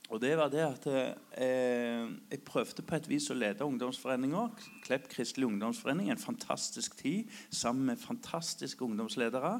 [0.09, 4.69] Og det var det at eh, jeg prøvde på et vis å lede ungdomsforeninger.
[4.87, 6.09] Klepp kristelig ungdomsforening.
[6.09, 9.59] En fantastisk tid sammen med fantastiske ungdomsledere.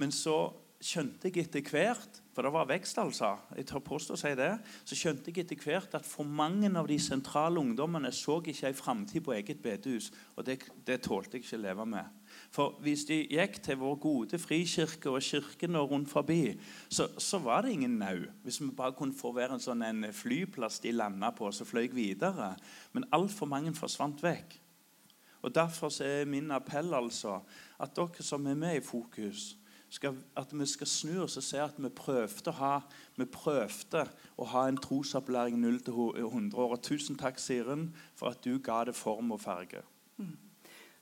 [0.00, 0.38] Men så
[0.80, 3.30] skjønte jeg etter hvert For det var vekst, altså.
[3.56, 4.50] Jeg tør påstå å si det.
[4.84, 8.76] Så skjønte jeg etter hvert at for mange av de sentrale ungdommene så ikke ei
[8.76, 10.10] framtid på eget bedehus.
[10.36, 12.25] Og det, det tålte jeg ikke å leve med.
[12.56, 16.54] For hvis de gikk til vår gode frikirke og kirkene rundt forbi,
[16.88, 18.22] så, så var det ingen nau.
[18.46, 21.90] Hvis vi bare kunne få være en sånn en flyplass de landa på, så fløy
[21.90, 22.54] vi videre.
[22.96, 24.56] Men altfor mange forsvant vekk.
[25.44, 27.42] Og Derfor er min appell altså
[27.78, 29.58] at dere som er med i Fokus,
[29.92, 32.72] skal, at vi skal snu oss og se at vi prøvde å ha,
[33.36, 34.06] prøvde
[34.40, 36.74] å ha en trosopplæring 0 100 år.
[36.74, 39.84] Og tusen takk, Siren, for at du ga det form og farge.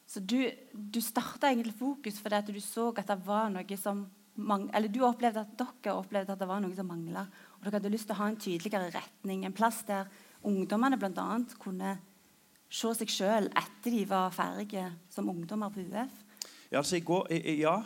[0.07, 0.39] Så du,
[0.73, 4.05] du starta egentlig fokus fordi at du så at det var noe som
[4.37, 7.27] mang- eller Du opplevde at dere opplevde at det var noe som mangla.
[7.59, 9.45] Og dere hadde lyst til å ha en tydeligere retning.
[9.45, 10.11] En plass der
[10.45, 11.29] ungdommene bl.a.
[11.59, 11.97] kunne
[12.69, 16.23] se seg sjøl etter de var ferdige som ungdommer på UF.
[16.71, 17.77] Ja, altså, i går, ja,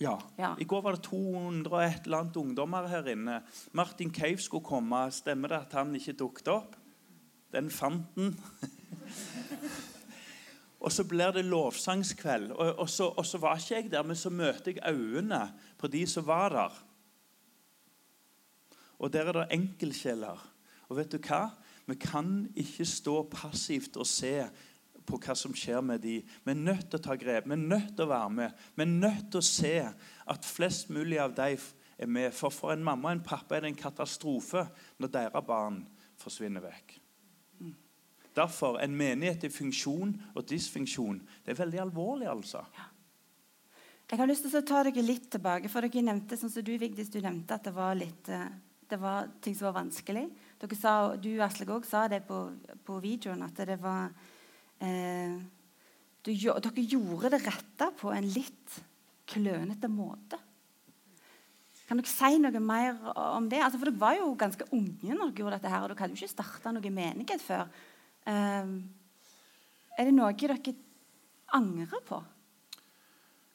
[0.00, 0.14] ja.
[0.38, 0.54] Ja.
[0.58, 3.42] I går var det 200 og et eller annet ungdommer her inne.
[3.76, 5.02] Martin Cave skulle komme.
[5.12, 6.78] Stemmer det at han ikke dukket opp?
[7.52, 8.34] Den fant den.
[10.78, 12.52] og så blir det lovsangskveld.
[12.52, 15.42] Og, og, så, og så var ikke jeg der, men så møter jeg øynene
[15.78, 16.76] på de som var der.
[18.98, 20.38] Og der er det enkeltsjeler.
[20.88, 21.48] Og vet du hva?
[21.88, 24.34] Vi kan ikke stå passivt og se
[25.08, 26.20] på hva som skjer med de.
[26.20, 27.48] Vi er nødt til å ta grep.
[27.48, 28.64] Vi er nødt til å være med.
[28.76, 29.74] Vi er nødt til å se
[30.28, 31.64] at flest mulig av dem
[31.98, 32.30] er med.
[32.36, 34.66] For for en mamma og en pappa er det en katastrofe
[34.98, 35.82] når deres barn
[36.20, 36.98] forsvinner vekk.
[38.38, 42.28] Derfor en menighet i funksjon og dysfunksjon det er veldig alvorlig.
[42.30, 42.62] altså.
[44.08, 46.72] Jeg har lyst til å ta dere litt tilbake, for dere nevnte sånn som du,
[46.80, 48.46] Vigdis, du nevnte at det var, litt, eh,
[48.88, 50.24] det var ting som var vanskelig.
[50.62, 52.38] Dere sa, du Asle, òg sa det på,
[52.86, 54.08] på, videoen, at det var
[54.80, 55.36] eh,
[56.24, 58.78] du, Dere gjorde det rette på en litt
[59.28, 60.40] klønete måte.
[61.88, 63.60] Kan dere si noe mer om det?
[63.64, 66.16] Altså, for Dere var jo ganske unge når dere gjorde dette, her, og dere hadde
[66.16, 67.68] jo ikke starta noen menighet før.
[68.28, 68.82] Um,
[69.96, 70.58] er det noe dere
[71.56, 72.18] angrer på?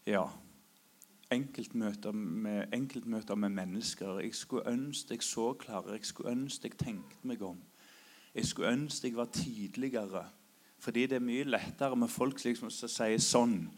[0.10, 0.24] Ja.
[1.34, 4.20] Enkeltmøter med, enkeltmøter med mennesker.
[4.20, 5.98] Jeg skulle ønske jeg så klare.
[5.98, 7.62] Jeg skulle ønske jeg tenkte meg om.
[8.34, 10.26] Jeg skulle ønske jeg var tidligere.
[10.80, 13.70] Fordi det er mye lettere med folk liksom, som sier sånn.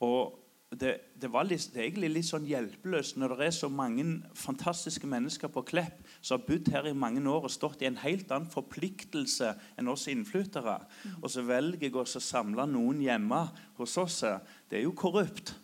[0.00, 4.04] Og det, det, litt, det, er egentlig litt sånn hjelpeløst når det er så mange
[4.36, 7.96] fantastiske mennesker på Klepp som har bodd her i mange år og stått i en
[8.02, 10.76] helt annen forpliktelse enn oss innflyttere.
[10.84, 11.14] Mm.
[11.22, 13.40] Og så velger jeg å samle noen hjemme
[13.80, 14.20] hos oss.
[14.68, 15.54] Det er jo korrupt.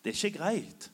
[0.00, 0.88] Det er ikke greit.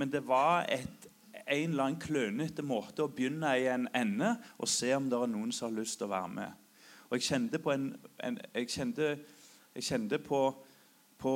[0.00, 1.10] Men det var et,
[1.44, 5.32] en eller annen klønete måte å begynne i en ende og se om det er
[5.34, 6.62] noen som har lyst til å være med.
[7.10, 7.90] Og jeg kjente på en,
[8.24, 9.10] en jeg, kjente,
[9.76, 10.40] jeg kjente på,
[11.20, 11.34] på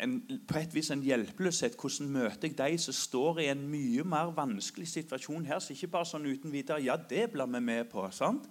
[0.00, 0.16] en,
[0.48, 1.76] på et vis en hjelpeløshet.
[1.80, 5.60] Hvordan møter jeg de som står i en mye mer vanskelig situasjon her?
[5.60, 8.06] Så ikke bare sånn uten videre Ja, det blir vi med på.
[8.12, 8.48] sant?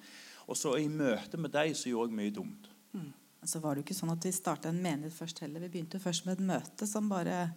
[0.50, 2.70] Og så i møte med de så gjorde jeg mye dumt.
[2.94, 3.12] Mm.
[3.46, 5.62] Så var det jo ikke sånn at vi starta en menighet først heller.
[5.66, 7.50] Vi begynte først med et møte som bare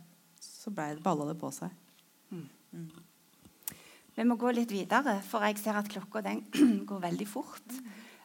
[0.43, 1.71] Så ble, balla det på seg.
[2.35, 2.47] Mm.
[2.75, 2.89] Mm.
[4.17, 6.43] Vi må gå litt videre, for jeg ser at klokka den
[6.89, 7.77] går veldig fort.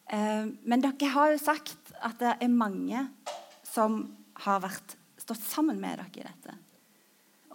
[0.09, 3.03] Eh, men dere har jo sagt at det er mange
[3.63, 4.01] som
[4.43, 4.96] har vært
[5.27, 6.55] stått sammen med dere i dette.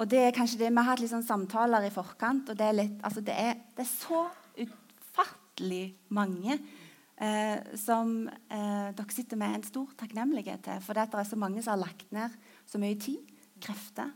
[0.01, 2.69] Og det er kanskje det, Vi har hatt litt sånn samtaler i forkant, og det
[2.69, 4.23] er, litt, altså det er, det er så
[4.65, 10.81] utfattelig mange eh, som eh, dere sitter med en stor takknemlighet til.
[10.85, 12.37] For det, er så mange som har lagt ned
[12.69, 13.21] så mye tid,
[13.63, 14.11] krefter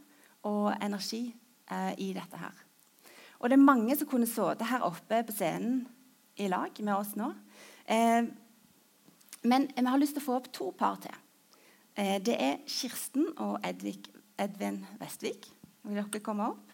[0.49, 1.29] og energi
[1.71, 2.65] eh, i dette her.
[3.37, 5.85] Og det er mange som kunne sittet her oppe på scenen
[6.41, 7.31] i lag med oss nå.
[7.85, 8.25] Eh,
[9.47, 11.15] men vi har lyst til å få opp to par til.
[11.97, 15.49] Eh, det er Kirsten og Edvik, Edvin Vestvik.
[15.87, 16.73] Vil dere komme opp?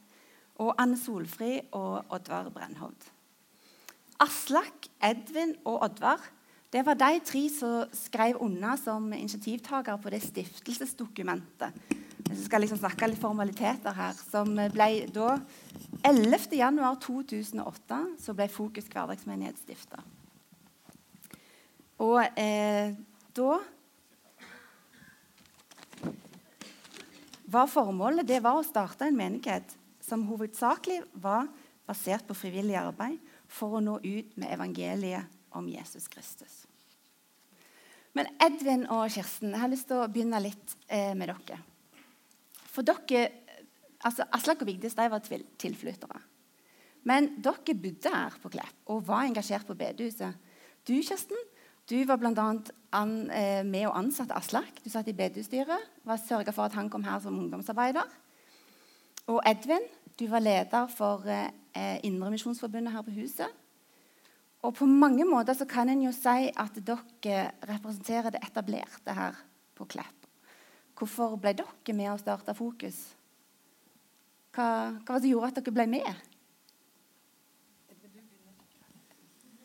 [0.62, 3.06] Og Anne Solfri og Oddvar Brennhovd.
[4.22, 6.20] Aslak, Edvin og Oddvar
[6.72, 11.72] det var de tre som skrev unna som initiativtakere på det stiftelsesdokumentet.
[12.30, 14.16] Jeg skal liksom snakke litt formaliteter her.
[14.16, 15.36] Som ble da
[16.08, 20.00] 11.1.2008 så ble Fokus hverdagsmenighet stifta.
[22.00, 22.96] Og eh,
[23.36, 23.60] da
[27.52, 31.50] var formålet det var å starte en menighet som hovedsakelig var
[31.88, 36.62] basert på frivillig arbeid for å nå ut med evangeliet om Jesus Kristus.
[38.16, 41.58] Men Edvin og Kirsten, jeg har lyst til å begynne litt eh, med dere.
[42.72, 43.24] For dere,
[44.04, 46.20] altså Aslak og Vigdis de var tilflyttere.
[47.08, 50.36] Men dere bodde her på Klepp og var engasjert på bedehuset.
[50.84, 51.38] Du, Kirsten,
[51.92, 52.48] du var bl.a.
[52.92, 54.80] An, eh, med og ansatte Aslak.
[54.84, 55.90] Du satt i bedehusstyret.
[56.24, 58.08] Sørga for at han kom her som ungdomsarbeider.
[59.32, 59.84] Og Edvin,
[60.18, 63.60] du var leder for eh, Indremisjonsforbundet her på huset.
[64.62, 69.40] Og på mange måter så kan en jo si at dere representerer det etablerte her
[69.76, 70.28] på Klepp.
[70.98, 73.00] Hvorfor ble dere med og starta Fokus?
[74.52, 74.68] Hva,
[75.00, 76.28] hva var det som gjorde at dere ble med?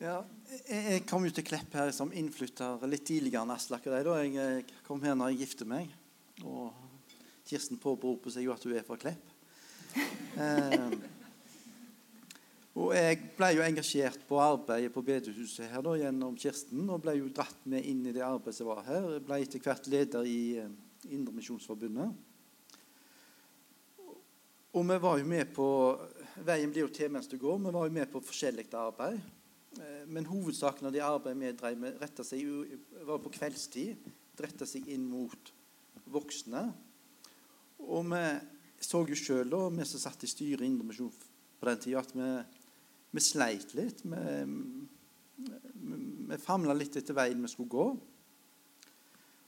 [0.01, 4.05] Ja, jeg kom jo til Klepp her som innflytter litt tidligere enn Aslak og deg.
[4.07, 4.15] da.
[4.23, 5.91] Jeg kom her når jeg gifter meg.
[6.47, 6.71] Og
[7.47, 9.33] Kirsten påberoper seg jo at hun er fra Klepp.
[10.37, 10.91] Eh,
[12.77, 16.83] og jeg ble jo engasjert på arbeidet på bedehuset her da, gjennom Kirsten.
[16.93, 19.07] Og ble jo dratt med inn i det arbeidet som var her.
[19.15, 20.75] Jeg ble etter hvert leder i eh,
[21.11, 22.23] Indremisjonsforbundet.
[24.77, 25.67] Og vi var jo med på
[26.45, 27.57] Veien blir jo til mens du går.
[27.63, 29.17] Vi var jo med på forskjellig arbeid.
[29.77, 32.47] Eh, men hovedsaken av det arbeidet vi drev med, seg,
[33.05, 34.09] var på kveldstid.
[34.37, 35.51] Retta seg inn mot
[36.13, 36.67] voksne.
[37.85, 38.23] Og vi
[38.81, 41.13] så jo sjøl, vi som satt i styret i Indremisjon
[41.57, 42.29] på den tida, at vi,
[43.15, 44.03] vi, sleit litt.
[44.05, 44.35] Vi,
[46.29, 47.87] vi famla litt etter veien vi skulle gå.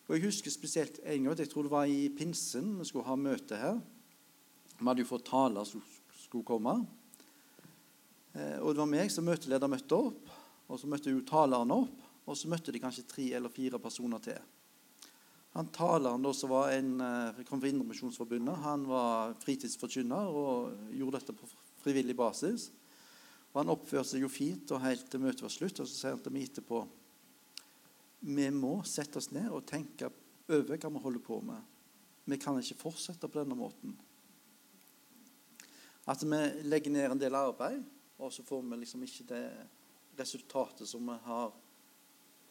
[0.10, 3.18] Og Jeg husker spesielt en gang, jeg tror det var i pinsen vi skulle ha
[3.18, 3.78] møte her.
[4.80, 5.84] Vi hadde jo fått taler som
[6.18, 6.80] skulle komme.
[8.40, 10.32] Eh, og det var meg som møteleder møtte opp.
[10.70, 14.22] Og så møtte jo taleren opp, og så møtte de kanskje tre eller fire personer
[14.24, 14.40] til.
[15.56, 21.20] Han Taleren da, som var en, eh, kom fra Indremisjonsforbundet, han var fritidsforkynner og gjorde
[21.20, 21.50] dette på
[21.82, 22.70] frivillig basis.
[23.50, 25.80] Og han oppførte seg jo fint og helt til møtet var slutt.
[25.80, 26.88] Og så sier han til meg etterpå
[28.22, 30.12] Vi må sette oss ned og tenke
[30.50, 31.62] over hva vi holder på med.
[32.26, 33.96] Vi kan ikke fortsette på denne måten.
[36.06, 37.84] At vi legger ned en del arbeid,
[38.20, 39.44] og så får vi liksom ikke det
[40.20, 41.54] resultatet som vi har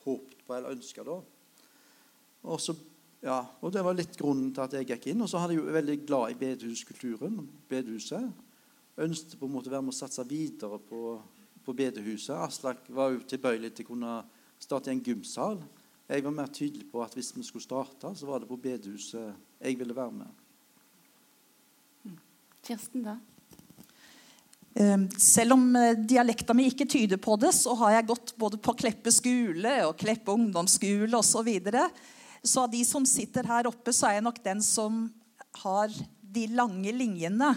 [0.04, 1.18] håpet på eller ønska da.
[2.48, 2.74] Og, så,
[3.20, 5.24] ja, og det var litt grunnen til at jeg gikk inn.
[5.24, 7.40] Og så hadde jeg jo veldig glad i bedehuskulturen.
[7.68, 8.30] bedehuset.
[8.98, 11.18] Ønsket på en måte å være med å satse videre på,
[11.64, 12.34] på bedehuset.
[12.38, 14.14] Aslak var jo tilbøyelig til å kunne
[14.58, 15.60] starte i en gymsal.
[16.08, 19.34] Jeg var mer tydelig på at hvis vi skulle starte, så var det på bedehuset
[19.60, 20.44] jeg ville være med.
[22.64, 23.18] Kirsten, da?
[24.78, 28.60] Ehm, selv om eh, dialekta mi ikke tyder på det, så har jeg gått både
[28.62, 31.32] på Kleppe skole og Kleppe ungdomsskole osv.
[31.38, 31.88] Så, videre.
[32.42, 35.08] så av de som sitter her oppe, så er jeg nok den som
[35.64, 35.90] har
[36.22, 37.50] de lange linjene.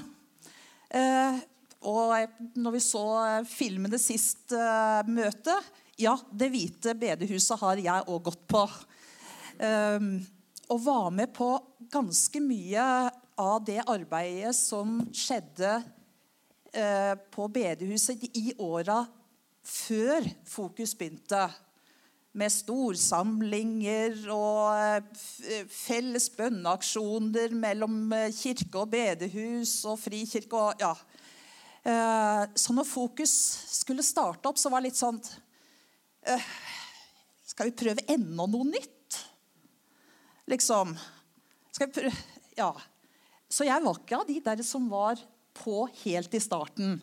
[0.90, 1.38] Eh,
[1.86, 2.14] og
[2.62, 3.06] når vi så
[3.50, 5.56] filmene sist uh, møte
[5.98, 8.62] Ja, Det hvite bedehuset har jeg òg gått på.
[9.58, 10.12] Um,
[10.70, 11.48] og var med på
[11.90, 12.86] ganske mye
[13.34, 16.01] av det arbeidet som skjedde Eh,
[16.72, 19.02] på bedehuset i åra
[19.66, 21.50] før Fokus begynte.
[22.32, 30.56] Med storsamlinger og eh, felles bønneaksjoner mellom eh, kirke og bedehus og frikirke.
[30.56, 30.94] og ja.
[31.82, 33.32] Så når Fokus
[33.74, 35.18] skulle starte opp, så var det litt sånn
[37.50, 39.18] Skal vi prøve enda noe nytt?
[40.54, 40.94] Liksom.
[41.74, 42.14] Skal vi prøve
[42.60, 42.70] Ja.
[43.50, 45.18] Så jeg var ikke av de der som var
[45.58, 47.00] på helt i starten.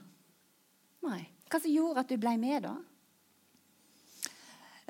[1.07, 1.23] Nei.
[1.49, 2.75] Hva som gjorde at du ble med, da?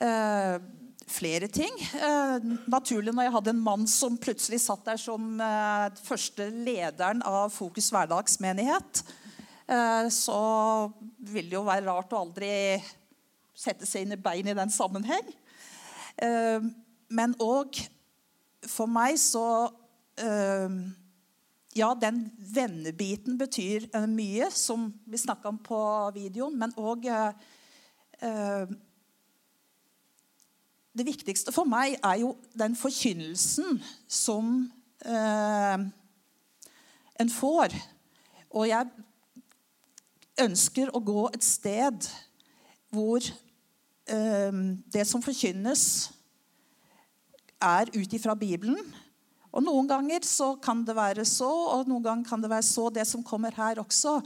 [0.02, 0.56] Eh,
[1.08, 1.74] flere ting.
[1.94, 7.22] Eh, naturlig når jeg hadde en mann som plutselig satt der som eh, første lederen
[7.26, 9.02] av Fokus hverdagsmenighet,
[9.66, 10.40] eh, så
[11.18, 12.50] ville det jo være rart å aldri
[13.58, 15.32] sette seg inn i bein i den sammenheng.
[16.18, 16.62] Eh,
[17.08, 17.78] men òg
[18.68, 19.46] for meg så
[20.18, 20.78] eh,
[21.78, 25.78] ja, den vennebiten betyr uh, mye, som vi snakka om på
[26.16, 27.32] videoen, men òg uh,
[28.22, 28.76] uh,
[30.98, 33.76] Det viktigste for meg er jo den forkynnelsen
[34.10, 34.72] som
[37.22, 37.76] en får.
[38.50, 38.88] Og jeg
[40.42, 42.08] ønsker å gå et sted
[42.90, 43.22] hvor
[44.10, 45.84] det som forkynnes,
[47.62, 48.82] er ut ifra Bibelen
[49.48, 52.88] og Noen ganger så kan det være så, og noen ganger kan det være så,
[52.92, 54.18] det som kommer her også.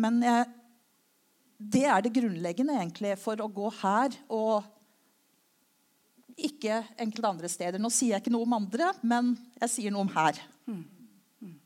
[0.00, 0.44] Men eh,
[1.60, 4.68] det er det grunnleggende egentlig for å gå her og
[6.40, 7.80] ikke enkelte andre steder.
[7.80, 10.38] Nå sier jeg ikke noe om andre, men jeg sier noe om her.
[10.68, 10.84] Mm.
[11.44, 11.56] Mm.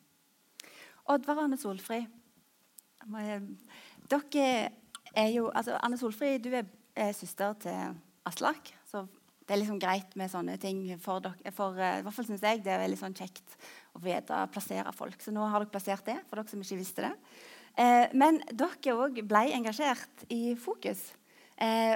[1.15, 2.01] Oddvar Anne Solfri,
[3.05, 4.47] dere
[5.15, 7.95] er jo altså Anne Solfri, du er, er søster til
[8.27, 8.73] Aslak.
[8.91, 9.05] Så
[9.45, 10.85] det er liksom greit med sånne ting.
[11.03, 13.59] For dere, for, uh, I hvert fall syns jeg det er veldig sånn kjekt
[13.95, 15.21] å vite plassere folk.
[15.21, 17.13] Så nå har dere plassert det, for dere som ikke visste det.
[17.75, 21.11] Uh, men dere òg ble engasjert i Fokus.
[21.61, 21.95] Uh,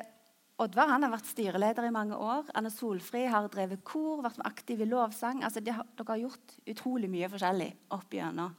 [0.59, 2.49] Oddvar han har vært styreleder i mange år.
[2.59, 5.45] Anne Solfri har drevet kor, vært aktiv i lovsang.
[5.47, 8.57] Altså, har, dere har gjort utrolig mye forskjellig opp igjennom.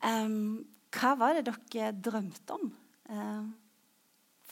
[0.00, 0.62] Um,
[0.96, 2.72] hva var det dere drømte om?
[3.12, 3.44] Uh,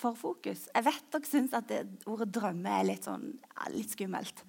[0.00, 0.66] for fokus.
[0.72, 4.44] Jeg vet dere syns at det, ordet 'drømme' er litt, sånn, ja, litt skummelt.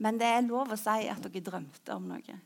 [0.00, 2.38] Men det er lov å si at dere drømte om noe.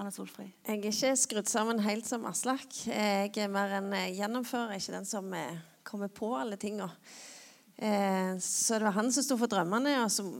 [0.00, 0.46] Anna Solfri?
[0.64, 2.70] Jeg er ikke skrudd sammen helt som Aslak.
[2.86, 6.86] Jeg er mer en eh, gjennomfører, ikke den som eh, kommer på alle tinga.
[7.76, 9.98] Eh, så det var han som sto for drømmene.
[10.04, 10.30] og som,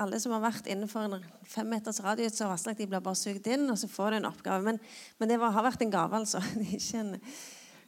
[0.00, 3.50] Alle som har vært innenfor en fem meters radius av Aslak, de blir bare sugd
[3.50, 4.64] inn, og så får du en oppgave.
[4.64, 4.80] Men,
[5.18, 6.40] men det var, har vært en gave, altså.
[6.78, 7.14] ikke en,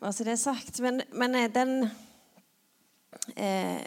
[0.03, 0.83] bare så det er sagt.
[0.85, 1.87] Men, men den
[3.37, 3.83] Eh,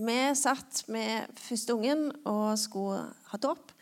[0.00, 3.72] vi satt med første ungen og skulle ha dåp.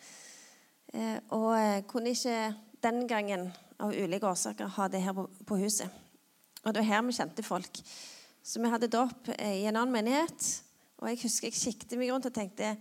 [0.94, 5.88] Eh, og kunne ikke den gangen av ulike årsaker ha det her på, på, huset.
[6.64, 7.82] Og det var her vi kjente folk.
[8.42, 10.48] Så vi hadde dåp i en annen menighet.
[10.98, 12.74] Og jeg husker jeg kikket meg rundt og tenkte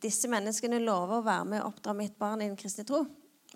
[0.00, 3.02] disse menneskene lover å være med og oppdra mitt barn i den kristne tro.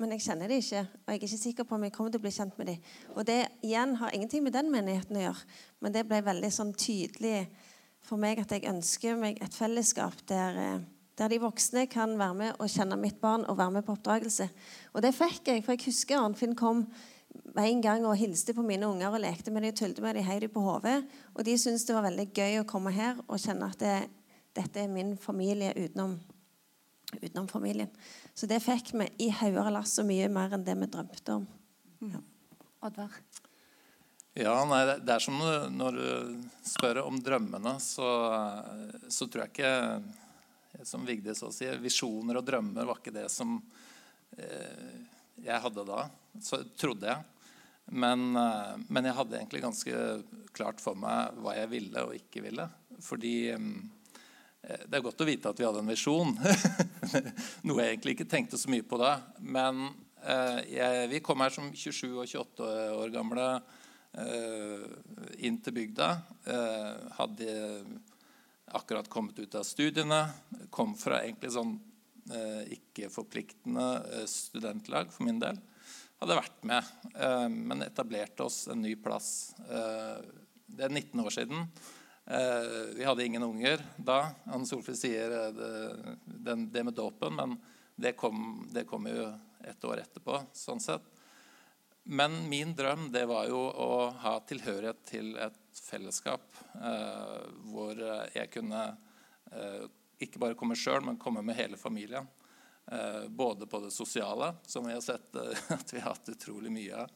[0.02, 2.18] Men jeg kjenner dem ikke, og jeg er ikke sikker på om jeg kommer til
[2.18, 2.88] å bli kjent med dem.
[3.14, 5.46] Og det igjen har ingenting med den menigheten å gjøre,
[5.84, 7.44] men det ble veldig sånn tydelig
[8.04, 10.82] for meg at jeg ønsker meg et fellesskap der, eh,
[11.14, 14.48] der, de voksne kan være med og kjenne mitt barn og være med på oppdragelse.
[14.92, 16.88] Og det fikk jeg, for jeg husker Arnfinn kom
[17.54, 20.26] en gang og hilste på mine unger og lekte med dem og tulte med dem,
[20.26, 20.98] heiv dem på hodet.
[21.34, 23.96] Og de syntes det var veldig gøy å komme her og kjenne at det,
[24.58, 26.18] dette er min familie utenom,
[27.22, 27.90] utenom familien.
[28.34, 31.38] Så det fikk vi i hauger og lass og mye mer enn det vi drømte
[31.38, 31.48] om.
[32.12, 32.20] Ja.
[32.84, 33.16] Oddvar?
[34.34, 35.38] Ja, nei, Det er som
[35.78, 38.08] når du spør om drømmene, så,
[39.08, 43.60] så tror jeg ikke Som Vigdis også sier, visjoner og drømmer var ikke det som
[44.36, 44.96] eh,
[45.44, 46.08] jeg hadde da.
[46.42, 47.22] Så trodde jeg.
[47.86, 50.02] Men, eh, men, jeg hadde egentlig ganske
[50.56, 52.66] klart for meg hva jeg ville og ikke ville.
[53.06, 53.70] Fordi eh,
[54.64, 56.34] det er godt å vite at vi hadde en visjon.
[57.66, 59.16] Noe jeg egentlig ikke tenkte så mye på da.
[59.40, 59.86] Men
[60.24, 63.48] eh, jeg, vi kom her som 27 og 28 år gamle
[64.14, 64.82] Eh,
[65.42, 66.08] inn til bygda.
[66.46, 67.54] Eh, hadde
[68.74, 70.20] akkurat kommet ut av studiene.
[70.70, 71.74] Kom fra egentlig sånn
[72.30, 75.58] eh, ikke-forpliktende studentlag for min del.
[76.22, 76.90] Hadde vært med,
[77.50, 79.50] men etablerte oss en ny plass.
[79.58, 81.66] Det er 19 år siden.
[82.24, 84.30] Vi hadde ingen unger da.
[84.48, 87.56] Anne Solfrid sier det, det med dåpen, men
[88.00, 89.26] det kom, det kom jo
[89.60, 90.38] et år etterpå.
[90.56, 91.04] sånn sett.
[92.04, 93.90] Men min drøm det var jo å
[94.24, 98.82] ha tilhørighet til et fellesskap eh, hvor jeg kunne
[99.52, 99.84] eh,
[100.24, 102.28] ikke bare komme sjøl, men komme med hele familien.
[102.86, 106.72] Eh, både på det sosiale, som vi har sett eh, at vi har hatt utrolig
[106.72, 107.10] mye av,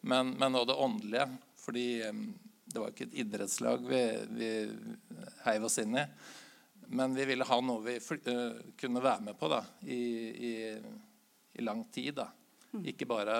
[0.00, 1.28] men, men også det åndelige.
[1.62, 2.24] Fordi eh,
[2.72, 4.02] det var ikke et idrettslag vi,
[4.36, 4.52] vi
[5.46, 6.06] heiv oss inn i.
[6.92, 10.02] Men vi ville ha noe vi eh, kunne være med på da, i,
[10.50, 10.54] i,
[11.52, 12.14] i lang tid.
[12.20, 12.28] da.
[12.84, 13.36] Ikke bare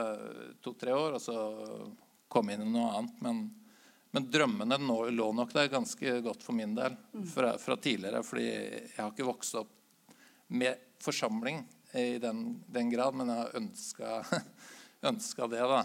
[0.65, 1.37] to-tre år, og så
[2.33, 3.19] komme inn i noe annet.
[3.25, 3.43] Men,
[4.13, 6.97] men drømmene nå, lå nok der ganske godt for min del
[7.35, 8.23] fra, fra, tidligere.
[8.25, 9.73] fordi jeg har ikke vokst opp
[10.53, 11.63] med forsamling
[11.97, 14.15] i den, den grad, men jeg har ønska,
[15.13, 15.83] ønska det, da.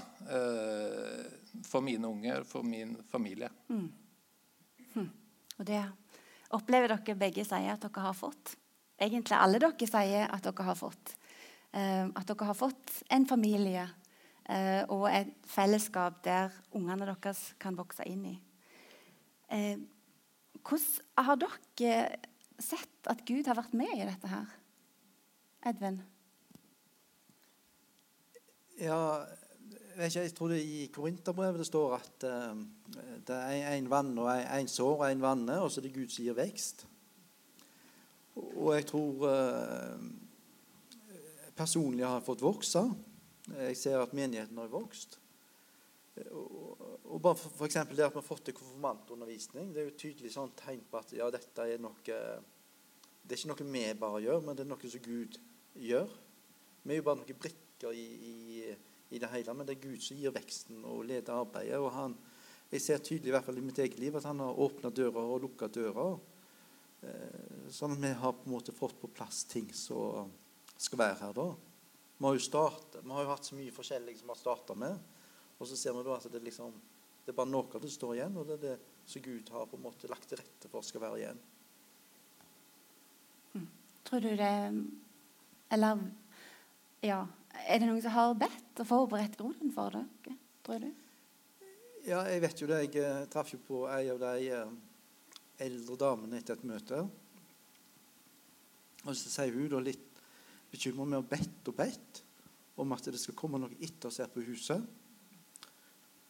[1.65, 3.49] For mine unger, for min familie.
[3.69, 3.87] Mm.
[4.93, 5.09] Hm.
[5.57, 5.81] Og det
[6.55, 8.55] opplever dere begge sier at dere har fått.
[8.97, 11.15] Egentlig alle dere sier at dere har fått.
[11.73, 13.83] Eh, at dere har fått en familie
[14.47, 18.35] eh, og et fellesskap der ungene deres kan vokse inn i.
[19.53, 19.77] Eh,
[20.67, 21.97] hvordan har dere
[22.59, 24.47] sett at Gud har vært med i dette her?
[25.67, 25.99] Edvin?
[28.77, 29.25] Ja,
[30.05, 32.59] ikke, jeg tror det i Korinterbrevet det står at uh,
[33.27, 36.13] det er en vann og en sår og en vanne, og så er det Gud
[36.13, 36.85] som gir vekst.
[38.37, 39.97] Og jeg tror uh,
[41.57, 42.83] personlig har fått vokse.
[43.57, 45.17] Jeg ser at menigheten har vokst.
[46.27, 50.33] Og bare for, for det at vi har fått til konfirmantundervisning, det er jo tydelig
[50.33, 54.41] sånn tegn på at ja, dette er noe Det er ikke noe vi bare gjør,
[54.45, 55.37] men det er noe som Gud
[55.75, 56.13] gjør.
[56.83, 58.75] Vi er jo bare noen brikker i, i,
[59.09, 61.79] i, det hele, men det er Gud som gir veksten og leder arbeidet.
[61.79, 62.17] og han,
[62.71, 65.23] Jeg ser tydelig i hvert fall i mitt eget liv at han har åpna dører
[65.23, 66.17] og lukka dører.
[67.07, 70.31] Eh, sånn at vi har på en måte fått på plass ting som
[70.77, 71.47] skal være her da.
[72.17, 74.75] Vi har jo startet, vi har jo hatt så mye forskjellig som vi har starta
[74.75, 74.99] med.
[75.57, 76.73] Og så ser vi da at det, liksom,
[77.25, 79.77] det er bare noe det står igjen, og det er det som Gud har på
[79.77, 81.39] en måte lagt til rette for skal være igjen.
[83.53, 83.67] Mm.
[84.07, 84.55] Tror du det
[85.71, 86.03] Eller
[87.03, 87.25] ja,
[87.65, 90.35] er det noen som har bedt og forberedt grunnen for det?
[90.65, 90.89] Tror du?
[92.07, 92.81] Ja, jeg vet jo det.
[92.85, 94.75] Jeg eh, traff jo på ei av de eh,
[95.65, 97.01] eldre damene etter et møte.
[99.07, 100.21] Og så sier hun da litt
[100.71, 102.21] bekymra med å bedt og bedt
[102.77, 104.83] om at det skal komme noe etter oss her på huset.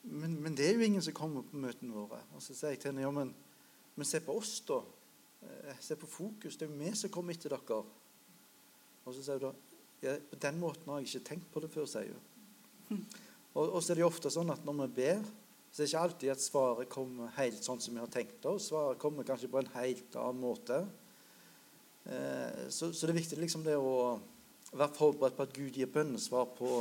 [0.08, 2.22] Men, men, det er jo ingen som kommer på møtene våre.
[2.34, 3.34] Og så sier jeg til henne ja, men,
[3.98, 4.80] men se på oss, da.
[5.44, 6.56] Eh, se på fokus.
[6.56, 7.82] Det er jo vi som kommer etter dere.
[9.04, 9.67] Og så sier hun da
[10.04, 13.04] ja, på den måten har jeg ikke tenkt på det før, sier hun.
[13.58, 15.22] Og, og, så er det jo ofte sånn at når vi ber,
[15.72, 18.70] så er det ikke alltid at svaret kommer helt sånn som vi har tenkt oss.
[18.70, 20.80] Svaret kommer kanskje på en helt annen måte.
[22.06, 24.18] Eh, så, så, det er viktig liksom det å
[24.72, 26.72] være forberedt på at Gud gir bønnesvar på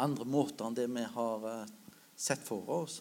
[0.00, 1.72] andre måter enn det vi har eh,
[2.16, 3.00] sett for oss.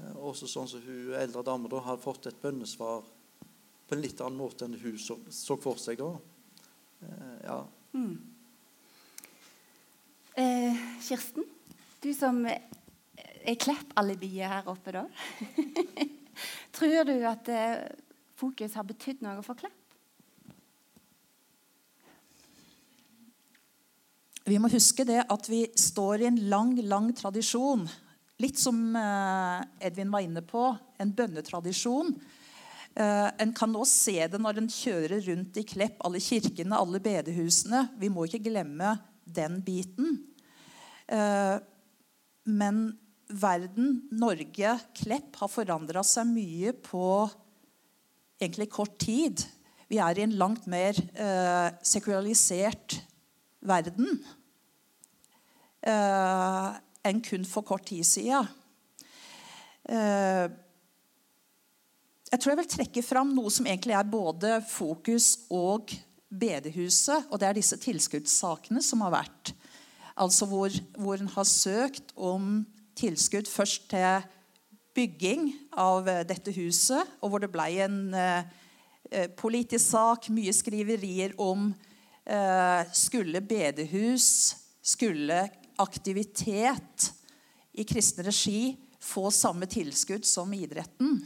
[0.00, 4.22] Eh, også sånn som hun eldre dame da har fått et bønnesvar på en litt
[4.24, 6.14] annen måte enn hun så, så for seg da.
[7.46, 7.60] Ja.
[7.92, 8.14] Mm.
[10.38, 11.44] Eh, Kirsten,
[12.00, 15.06] du som er Klepp-alibiet her oppe, da.
[16.76, 17.50] Tror du at
[18.38, 19.76] fokus har betydd noe for Klepp?
[24.50, 27.84] Vi må huske det at vi står i en lang, lang tradisjon.
[28.40, 30.64] Litt som eh, Edvin var inne på,
[30.98, 32.14] en bønnetradisjon.
[32.98, 37.00] Eh, en kan nå se det når en kjører rundt i Klepp, alle kirkene, alle
[37.02, 37.84] bedehusene.
[38.00, 40.18] Vi må ikke glemme den biten.
[41.06, 41.56] Eh,
[42.50, 42.82] men
[43.30, 47.04] verden, Norge, Klepp har forandra seg mye på
[48.40, 49.44] egentlig kort tid.
[49.90, 50.96] Vi er i en langt mer
[51.84, 53.00] sekularisert
[53.66, 54.20] verden
[55.84, 56.68] eh,
[57.06, 58.48] enn kun for kort tid siden.
[59.88, 60.48] eh,
[62.30, 65.90] Jeg tror jeg vil trekke fram noe som egentlig er både fokus og
[66.30, 67.26] bedehuset.
[67.26, 69.50] Og det er disse tilskuddssakene som har vært.
[70.14, 72.60] Altså hvor, hvor en har søkt om
[72.98, 74.28] tilskudd først til
[74.94, 78.46] bygging av eh, dette huset, og hvor det ble en eh,
[79.10, 84.28] eh, politisk sak, mye skriverier om eh, skulle bedehus,
[84.82, 85.42] skulle
[85.80, 87.10] aktivitet
[87.74, 88.62] i kristen regi
[89.00, 91.22] få samme tilskudd som idretten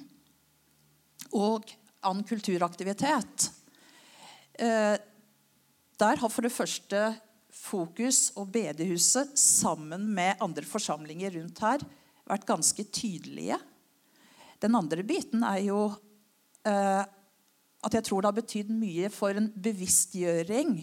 [1.35, 1.69] og
[2.05, 3.51] annen kulturaktivitet.
[4.55, 4.97] Eh,
[5.99, 7.07] der har for det første
[7.55, 11.85] Fokus og bedehuset sammen med andre forsamlinger rundt her
[12.27, 13.61] vært ganske tydelige.
[14.61, 15.85] Den andre biten er jo
[16.67, 17.05] eh,
[17.85, 20.77] at jeg tror det har betydd mye for en bevisstgjøring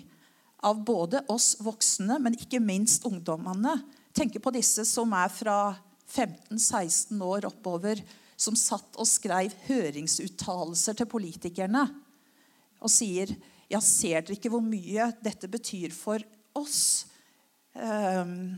[0.67, 3.79] av både oss voksne, men ikke minst ungdommene.
[4.13, 5.57] Tenk på disse som er fra
[6.11, 8.01] 15-16 år oppover,
[8.41, 11.85] som satt og skrev høringsuttalelser til politikerne
[12.81, 13.35] og sier
[13.71, 16.23] ja, ser dere ikke hvor mye dette betyr for
[16.57, 17.05] oss?
[17.71, 18.57] Um,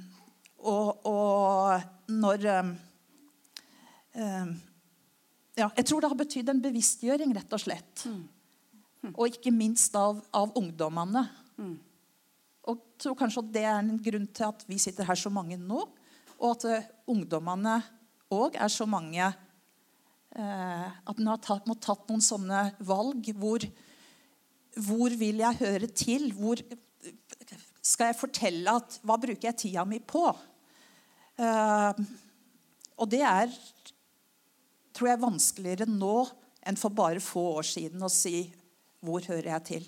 [0.64, 2.72] og, og, når um,
[4.18, 4.54] um,
[5.54, 8.06] ja, Jeg tror det har betydd en bevisstgjøring, rett og slett.
[8.10, 8.24] Mm.
[9.04, 9.12] Mm.
[9.14, 11.28] Og ikke minst av, av ungdommene.
[11.60, 11.76] Mm.
[12.64, 15.60] Og jeg tror kanskje det er en grunn til at vi sitter her så mange
[15.60, 15.84] nå.
[16.40, 17.82] Og at uh, ungdommene
[18.34, 19.30] òg er så mange
[20.34, 23.62] At en har tatt, må tatt noen sånne valg hvor
[24.82, 26.32] hvor vil jeg høre til?
[26.34, 26.62] Hvor
[27.84, 30.26] skal jeg fortelle at Hva bruker jeg tida mi på?
[31.38, 31.94] Uh,
[33.02, 33.50] og det er
[34.94, 36.16] tror jeg vanskeligere nå
[36.64, 38.46] enn for bare få år siden å si
[39.04, 39.88] hvor hører jeg til?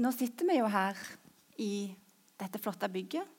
[0.00, 1.00] Nå sitter vi jo her
[1.60, 1.72] i
[2.38, 3.35] dette flotte bygget.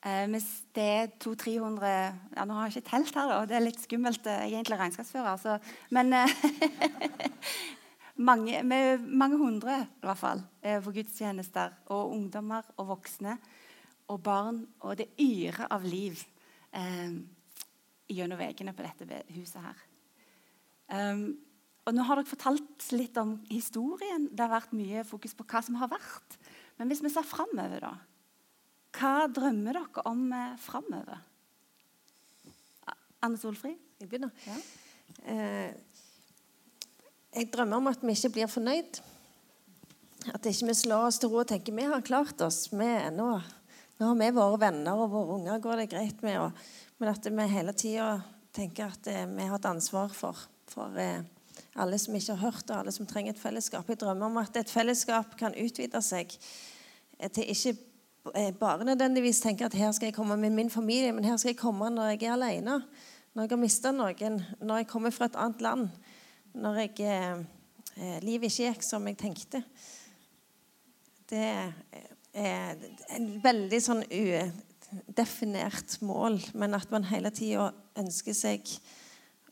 [0.00, 0.24] Eh,
[0.72, 1.88] det er 200-300
[2.36, 3.40] ja, Nå har jeg ikke telt her, da.
[3.44, 4.24] Det er litt skummelt.
[4.24, 5.36] Jeg er egentlig regnskapsfører.
[5.42, 5.58] Så,
[5.92, 6.32] Men eh,
[8.30, 11.76] mange, mange hundre i hvert fall, for på gudstjenester.
[11.92, 13.36] Og ungdommer og voksne
[14.08, 14.64] og barn.
[14.80, 16.24] Og det yrer av liv
[16.72, 17.20] eh,
[18.08, 19.86] gjennom veggene på dette huset her.
[20.90, 21.36] Um,
[21.86, 24.24] og nå har dere fortalt litt om historien.
[24.32, 26.34] Det har vært mye fokus på hva som har vært.
[26.80, 27.92] Men hvis vi ser framover, da
[28.96, 31.20] hva drømmer dere om eh, framover?
[33.20, 33.76] Anne Solfrid?
[34.00, 34.32] Jeg begynner.
[34.46, 34.56] Ja.
[35.28, 35.72] Eh,
[37.36, 39.00] jeg drømmer om at vi ikke blir fornøyd.
[40.34, 42.66] At ikke vi slår oss til ro og tenker vi har klart oss.
[42.72, 43.28] Vi, nå,
[44.00, 46.40] nå, har vi våre venner og våre unger går det greit med.
[46.40, 46.64] Og,
[46.98, 48.08] men at vi hele tida
[48.56, 51.22] tenker at eh, vi har et ansvar for, for eh,
[51.80, 53.88] alle som ikke har hørt, og alle som trenger et fellesskap.
[53.88, 56.32] Jeg drømmer om at et fellesskap kan utvide seg
[57.20, 57.76] eh, til ikke
[58.60, 61.56] bare nødvendigvis tenker at her skal jeg komme med min familie, men her skal jeg
[61.56, 62.82] komme når jeg er alene.
[63.34, 65.88] Når jeg har mista noen, når jeg kommer fra et annet land.
[66.54, 67.38] Når jeg, eh,
[67.96, 69.62] eh livet ikke gikk som jeg tenkte.
[71.30, 71.72] Det
[72.34, 72.76] er
[73.16, 78.60] en veldig sånn udefinert mål, men at man hele tida ønsker seg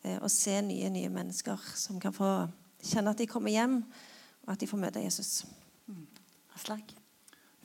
[0.02, 2.48] eh, å se nye, nye mennesker som kan få
[2.82, 3.84] kjenne at de kommer hjem,
[4.46, 5.44] og at de får møte Jesus.
[5.86, 6.97] Mm.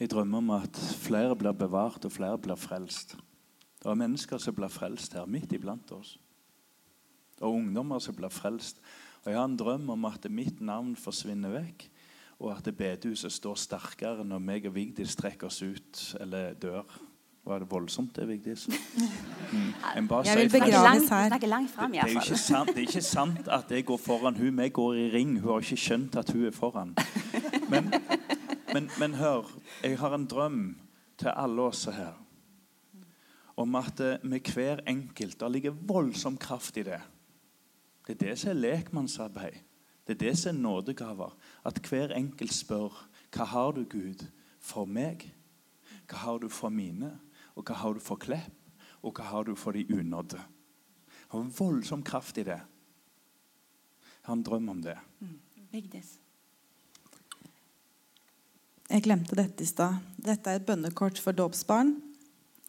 [0.04, 3.14] Jeg drømmer om at flere blir bevart, og flere blir frelst.
[3.80, 6.18] Det er mennesker som blir frelst her, midt iblant oss.
[7.38, 8.82] Det er ungdommer som blir frelst.
[9.24, 11.88] Og Jeg har en drøm om at mitt navn forsvinner vekk,
[12.40, 16.84] og at bedehuset står sterkere når meg og Vigdis trekker oss ut eller dør.
[17.48, 18.68] Var det voldsomt, det, Vigdis?
[18.68, 19.72] Mm.
[20.26, 21.30] Jeg vil begraves her.
[21.30, 24.58] Det, det, er ikke sant, det er ikke sant at jeg går foran hun.
[24.58, 25.40] Vi går i ring.
[25.40, 26.96] Hun har ikke skjønt at hun er foran.
[27.70, 27.94] Men
[28.74, 29.48] men, men, hør,
[29.84, 30.62] jeg har en drøm
[31.18, 32.20] til alle oss her
[33.56, 37.02] om at eh, med hver enkelt Det ligger voldsom kraft i det.
[38.08, 39.60] Det er det som er lekmannsarbeid.
[40.08, 41.38] Det er det som er nådegaver.
[41.66, 44.26] At hver enkelt spør hva har du, Gud,
[44.60, 45.26] for meg?
[46.10, 47.20] Hva har du for mine?
[47.56, 48.52] Og hva har du for Klepp?
[49.04, 50.38] Og hva har du for de unådde?
[50.38, 52.60] Det har voldsom kraft i det.
[52.60, 54.98] Jeg har en drøm om det.
[55.20, 55.40] Mm.
[58.94, 59.96] Jeg glemte dette i stad.
[60.22, 61.96] Dette er et bønnekort for dåpsbarn.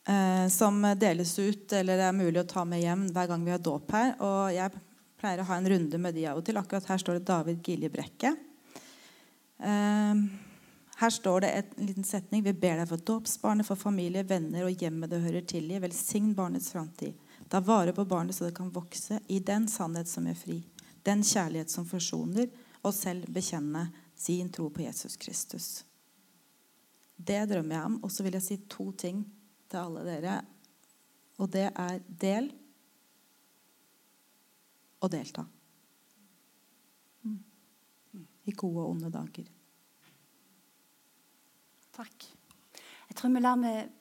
[0.08, 3.60] Eh, som deles ut, eller er mulig å ta med hjem hver gang vi har
[3.60, 4.14] dåp her.
[4.24, 4.72] Og jeg
[5.20, 6.56] pleier å ha en runde med de av og til.
[6.56, 8.32] Akkurat her står det David Gilje Brekke.
[9.68, 10.24] Eh,
[11.04, 12.48] her står det en liten setning.
[12.48, 15.84] Vi ber deg for dåpsbarnet, for familie, venner og hjemmet det hører til i.
[15.84, 17.20] Velsign barnets framtid.
[17.52, 20.62] Ta vare på barnet så det kan vokse i den sannhet som er fri.
[21.04, 22.48] Den kjærlighet som forsoner,
[22.80, 25.84] og selv bekjenne sin tro på Jesus Kristus.
[27.16, 27.98] Det drømmer jeg om.
[28.04, 29.24] Og så vil jeg si to ting
[29.70, 30.38] til alle dere.
[31.42, 32.50] Og det er del
[35.02, 35.44] og delta.
[38.44, 39.46] I gode og onde dager.
[41.94, 42.26] Takk.
[43.08, 43.92] Jeg tror vi lar med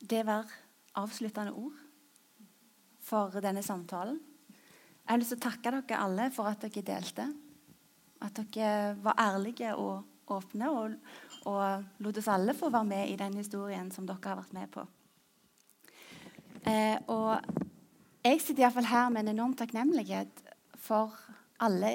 [0.00, 0.62] det være
[0.96, 1.76] avsluttende ord
[3.04, 4.18] for denne samtalen.
[5.06, 7.26] Jeg har lyst til å takke dere alle for at dere delte.
[8.24, 10.96] At dere var ærlige og åpne, og,
[11.46, 14.70] og lot oss alle få være med i den historien som dere har vært med
[14.74, 14.86] på.
[16.66, 17.38] Eh, og
[18.26, 20.42] jeg sitter iallfall her med en enorm takknemlighet
[20.82, 21.14] for
[21.62, 21.92] alle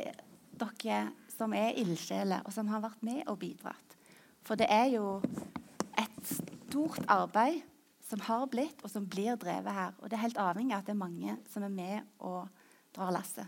[0.62, 3.98] dere som er ildsjeler, og som har vært med og bidratt.
[4.46, 5.20] For det er jo
[6.00, 7.62] et stort arbeid
[8.06, 9.96] som har blitt, og som blir drevet her.
[10.00, 12.48] Og det er helt avhengig av at det er mange som er med og
[12.96, 13.48] drar lasset.